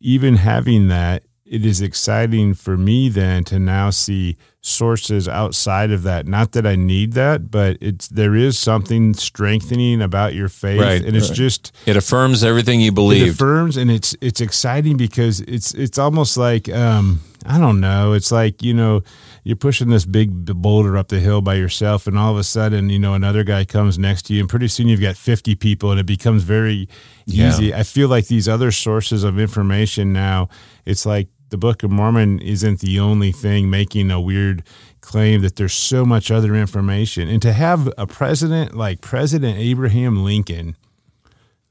[0.00, 4.36] even having that, it is exciting for me then to now see
[4.68, 6.26] sources outside of that.
[6.26, 11.04] Not that I need that, but it's there is something strengthening about your faith, right,
[11.04, 11.36] and it's right.
[11.36, 13.26] just it affirms everything you believe.
[13.26, 18.12] It affirms, and it's it's exciting because it's it's almost like um, I don't know.
[18.12, 19.02] It's like you know
[19.44, 22.90] you're pushing this big boulder up the hill by yourself, and all of a sudden
[22.90, 25.90] you know another guy comes next to you, and pretty soon you've got 50 people,
[25.90, 26.88] and it becomes very
[27.26, 27.66] easy.
[27.66, 27.78] Yeah.
[27.78, 30.48] I feel like these other sources of information now.
[30.84, 34.62] It's like the Book of Mormon isn't the only thing making a weird
[35.00, 37.28] claim that there's so much other information.
[37.28, 40.76] And to have a president like President Abraham Lincoln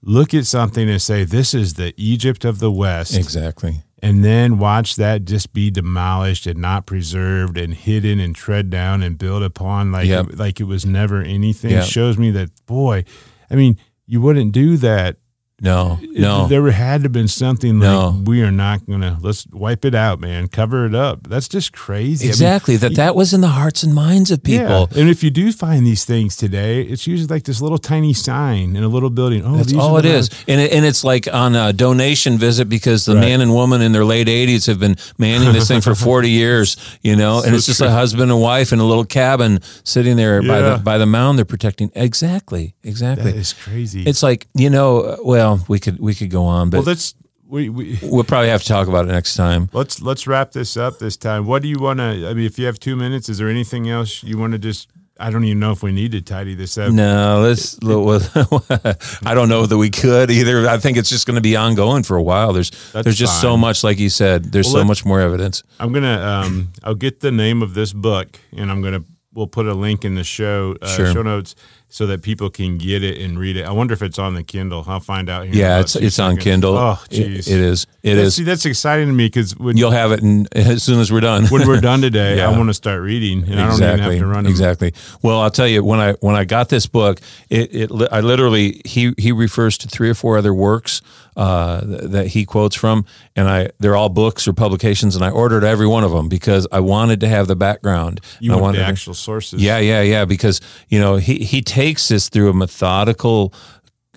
[0.02, 3.16] look at something and say, this is the Egypt of the West.
[3.16, 3.84] Exactly.
[4.02, 9.02] And then watch that just be demolished and not preserved and hidden and tread down
[9.02, 10.28] and built upon like, yep.
[10.28, 11.86] it, like it was never anything yep.
[11.86, 13.06] shows me that, boy,
[13.50, 15.18] I mean, you wouldn't do that
[15.60, 16.48] no, no.
[16.48, 18.10] There had to have been something no.
[18.10, 20.50] like we are not going to let's wipe it out, man.
[20.50, 21.28] Cover it up.
[21.28, 22.28] That's just crazy.
[22.28, 22.76] Exactly.
[22.76, 24.88] I mean, that that was in the hearts and minds of people.
[24.92, 25.00] Yeah.
[25.00, 28.76] And if you do find these things today, it's usually like this little tiny sign
[28.76, 29.44] in a little building.
[29.44, 30.30] Oh, that's all it is.
[30.48, 33.22] And it, and it's like on a donation visit because the right.
[33.22, 36.78] man and woman in their late 80s have been manning this thing for 40 years,
[37.02, 37.88] you know, so and it's just true.
[37.88, 40.48] a husband and wife in a little cabin sitting there yeah.
[40.48, 41.92] by the by the mound they're protecting.
[41.96, 42.76] Exactly.
[42.84, 43.32] Exactly.
[43.32, 44.04] That is crazy.
[44.04, 47.16] It's like, you know, well, well, we could we could go on, but well, let's
[47.48, 49.70] we, we we'll probably have to talk about it next time.
[49.74, 51.46] Let's let's wrap this up this time.
[51.46, 52.28] What do you want to?
[52.28, 54.90] I mean, if you have two minutes, is there anything else you want to just?
[55.20, 56.92] I don't even know if we need to tidy this up.
[56.92, 57.80] No, let's.
[59.26, 60.68] I don't know that we could either.
[60.68, 62.54] I think it's just going to be ongoing for a while.
[62.54, 63.42] There's That's there's just fine.
[63.42, 64.52] so much, like you said.
[64.52, 65.64] There's well, so much more evidence.
[65.80, 66.22] I'm gonna.
[66.22, 69.04] Um, I'll get the name of this book, and I'm gonna.
[69.34, 71.14] We'll put a link in the show uh, sure.
[71.14, 71.56] show notes
[71.90, 73.66] so that people can get it and read it.
[73.66, 74.84] I wonder if it's on the Kindle.
[74.88, 75.48] I'll find out.
[75.48, 76.78] yeah, it's it's on Kindle.
[76.78, 77.88] Oh, jeez, it, it is.
[78.04, 78.36] It that's, is.
[78.36, 81.46] See, that's exciting to me because you'll have it in, as soon as we're done.
[81.48, 82.50] when we're done today, yeah.
[82.50, 83.86] I want to start reading, and exactly.
[83.86, 84.44] I don't even have to run.
[84.44, 84.52] Them.
[84.52, 84.94] Exactly.
[85.22, 88.82] Well, I'll tell you when I when I got this book, it, it I literally
[88.84, 91.02] he he refers to three or four other works
[91.38, 95.64] uh, that he quotes from, and I they're all books or publications, and I ordered
[95.64, 98.22] every one of them because I wanted to have the background.
[98.40, 99.62] You I wanted the actual sources.
[99.62, 100.26] Yeah, yeah, yeah.
[100.26, 103.54] Because you know he he takes this through a methodical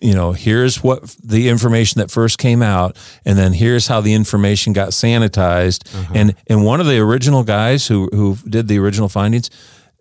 [0.00, 2.96] you know here's what the information that first came out
[3.26, 5.80] and then here's how the information got sanitized.
[5.94, 6.12] Uh-huh.
[6.14, 9.50] and and one of the original guys who who did the original findings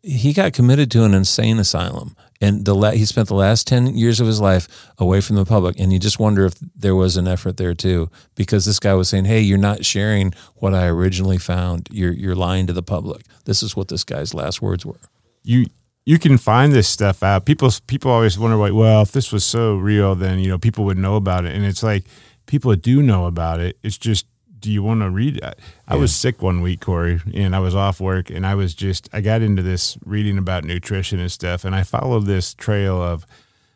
[0.01, 2.16] he got committed to an insane asylum.
[2.41, 4.66] And the la- he spent the last 10 years of his life
[4.97, 5.78] away from the public.
[5.78, 9.10] And you just wonder if there was an effort there too because this guy was
[9.10, 11.89] saying hey you're not sharing what i originally found.
[11.91, 13.24] You're you're lying to the public.
[13.43, 15.01] This is what this guy's last words were.
[15.43, 15.66] You
[16.10, 17.45] you can find this stuff out.
[17.45, 20.84] People people always wonder like, well, if this was so real, then you know people
[20.86, 21.53] would know about it.
[21.55, 22.05] And it's like
[22.47, 23.78] people do know about it.
[23.84, 24.26] It's just
[24.60, 25.43] do you want to read it?
[25.43, 25.53] I,
[25.93, 29.07] I was sick one week, Corey, and I was off work, and I was just
[29.14, 33.28] I got into this reading about nutrition and stuff, and I followed this trail of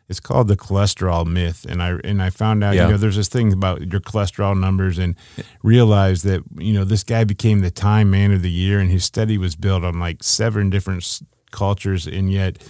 [0.08, 2.86] it's called the cholesterol myth, and I and I found out Yeah.
[2.86, 5.14] you know there's this thing about your cholesterol numbers, and
[5.62, 9.04] realized that you know this guy became the Time Man of the Year, and his
[9.04, 11.20] study was built on like seven different
[11.54, 12.62] cultures, and yet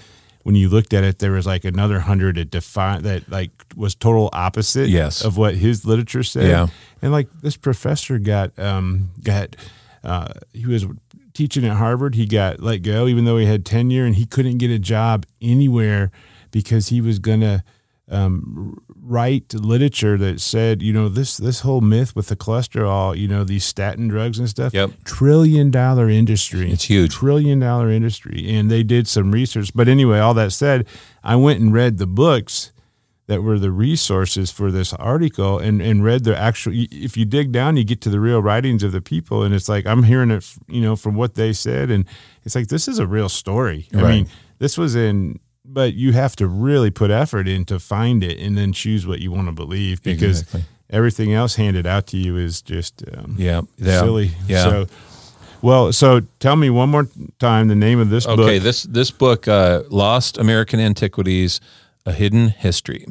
[0.45, 3.95] when you looked at it, there was like another hundred that define that like was
[3.95, 5.25] total opposite Yes.
[5.25, 6.47] of what his literature said.
[6.49, 6.67] Yeah.
[7.03, 9.57] And like this professor got um got
[10.05, 10.87] uh he was
[11.33, 14.59] teaching at Harvard, he got let go even though he had tenure and he couldn't
[14.59, 16.11] get a job anywhere
[16.51, 17.65] because he was gonna
[18.11, 23.27] um, write literature that said, you know, this this whole myth with the cholesterol, you
[23.29, 24.91] know, these statin drugs and stuff, Yep.
[25.05, 26.71] trillion dollar industry.
[26.71, 27.15] It's huge.
[27.15, 28.47] Trillion dollar industry.
[28.49, 29.73] And they did some research.
[29.75, 30.87] But anyway, all that said,
[31.23, 32.73] I went and read the books
[33.27, 37.53] that were the resources for this article and, and read the actual if you dig
[37.53, 40.31] down you get to the real writings of the people and it's like i'm hearing
[40.31, 42.05] it you know from what they said and
[42.43, 44.27] it's like this is a real story i mean
[44.59, 48.57] this was in but you have to really put effort in to find it and
[48.57, 50.65] then choose what you want to believe because Exactly.
[50.91, 53.63] everything else handed out to you is just um, Yeah.
[53.79, 54.01] Yeah.
[54.01, 54.63] silly Yeah.
[54.65, 54.87] so
[55.63, 57.09] well so tell me one more
[57.39, 61.61] time the name of this Okay, book Okay, this this book, uh, Lost American Antiquities:
[62.07, 63.07] A Hidden History.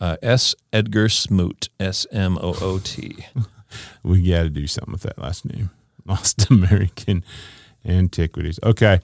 [0.00, 0.54] Uh, S.
[0.72, 3.24] Edgar Smoot, S M O O T.
[4.02, 5.70] we got to do something with that last name.
[6.04, 7.24] Lost American
[7.86, 8.58] Antiquities.
[8.62, 9.00] Okay.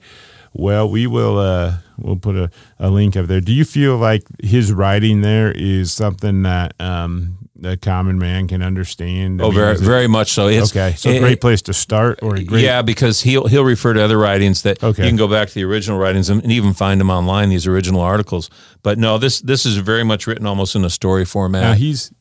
[0.53, 1.37] Well, we will.
[1.39, 2.49] Uh, we'll put a,
[2.79, 3.41] a link up there.
[3.41, 8.61] Do you feel like his writing there is something that um, the common man can
[8.61, 9.41] understand?
[9.41, 10.47] I Oh, mean, very very much so.
[10.47, 12.63] It's, Okay, so a it- great place to start, or a great.
[12.63, 15.03] yeah, because he'll he'll refer to other writings that Okay.
[15.03, 17.49] you can go back to the original writings and, and even find them online.
[17.49, 18.49] These original articles,
[18.83, 21.61] but no, this this is very much written almost in a story format.
[21.61, 22.11] Now he's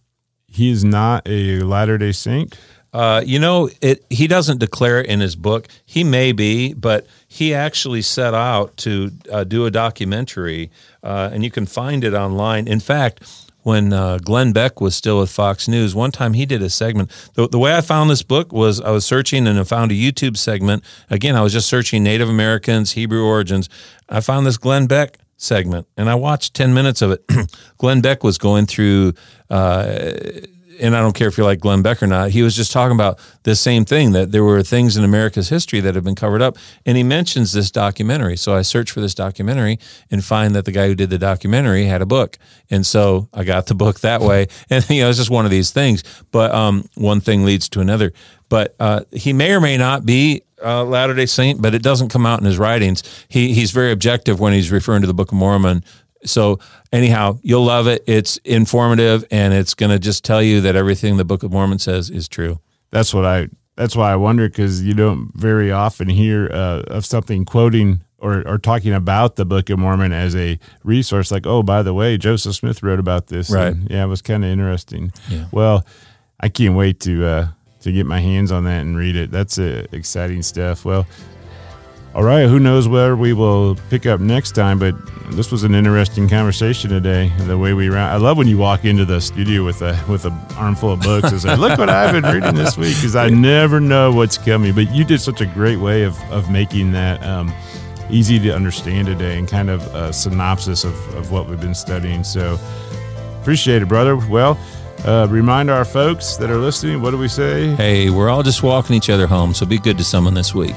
[0.47, 2.57] he is not a Latter Day Saint.
[2.93, 4.05] Uh, you know, it.
[4.11, 5.69] He doesn't declare it in his book.
[5.87, 10.71] He may be, but he actually set out to uh, do a documentary,
[11.03, 12.67] uh, and you can find it online.
[12.67, 13.23] In fact,
[13.63, 17.11] when uh, Glenn Beck was still with Fox News, one time he did a segment.
[17.35, 19.95] The, the way I found this book was I was searching and I found a
[19.95, 20.83] YouTube segment.
[21.11, 23.69] Again, I was just searching Native Americans, Hebrew origins.
[24.09, 27.25] I found this Glenn Beck segment, and I watched ten minutes of it.
[27.79, 29.15] Glenn Beck was going through.
[30.81, 32.95] And I don't care if you like Glenn Beck or not, he was just talking
[32.95, 36.43] about the same thing that there were things in America's history that have been covered
[36.43, 36.57] up.
[36.87, 38.37] And he mentions this documentary.
[38.37, 39.79] So I search for this documentary
[40.11, 42.39] and find that the guy who did the documentary had a book.
[42.71, 44.47] And so I got the book that way.
[44.73, 46.05] And, you know, it's just one of these things.
[46.31, 48.13] But um, one thing leads to another.
[48.49, 52.09] But uh, he may or may not be uh, Latter day Saint, but it doesn't
[52.09, 53.03] come out in his writings.
[53.29, 55.85] He, he's very objective when he's referring to the Book of Mormon.
[56.25, 56.59] So
[56.93, 58.05] anyhow, you'll love it.
[58.07, 61.79] It's informative and it's going to just tell you that everything the Book of Mormon
[61.79, 62.61] says is true.
[62.91, 63.49] That's what I.
[63.77, 68.47] That's why I wonder because you don't very often hear uh, of something quoting or,
[68.47, 71.31] or talking about the Book of Mormon as a resource.
[71.31, 73.51] Like, oh, by the way, Joseph Smith wrote about this.
[73.51, 73.69] Right.
[73.69, 75.13] And, yeah, it was kind of interesting.
[75.31, 75.47] Yeah.
[75.51, 75.87] Well,
[76.39, 77.49] I can't wait to uh,
[77.81, 79.31] to get my hands on that and read it.
[79.31, 80.85] That's uh, exciting stuff.
[80.85, 81.07] Well.
[82.13, 84.97] All right, who knows where we will pick up next time, but
[85.31, 87.31] this was an interesting conversation today.
[87.39, 90.25] The way we ran, I love when you walk into the studio with a with
[90.25, 93.29] a armful of books and say, "Look what I've been reading this week," because I
[93.29, 94.75] never know what's coming.
[94.75, 97.53] But you did such a great way of of making that um,
[98.11, 102.25] easy to understand today and kind of a synopsis of, of what we've been studying.
[102.25, 102.59] So
[103.41, 104.17] appreciate it, brother.
[104.17, 104.59] Well,
[105.05, 107.03] uh, remind our folks that are listening.
[107.03, 107.69] What do we say?
[107.77, 110.75] Hey, we're all just walking each other home, so be good to someone this week.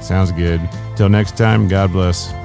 [0.00, 0.60] Sounds good.
[0.96, 2.39] Till next time, God bless.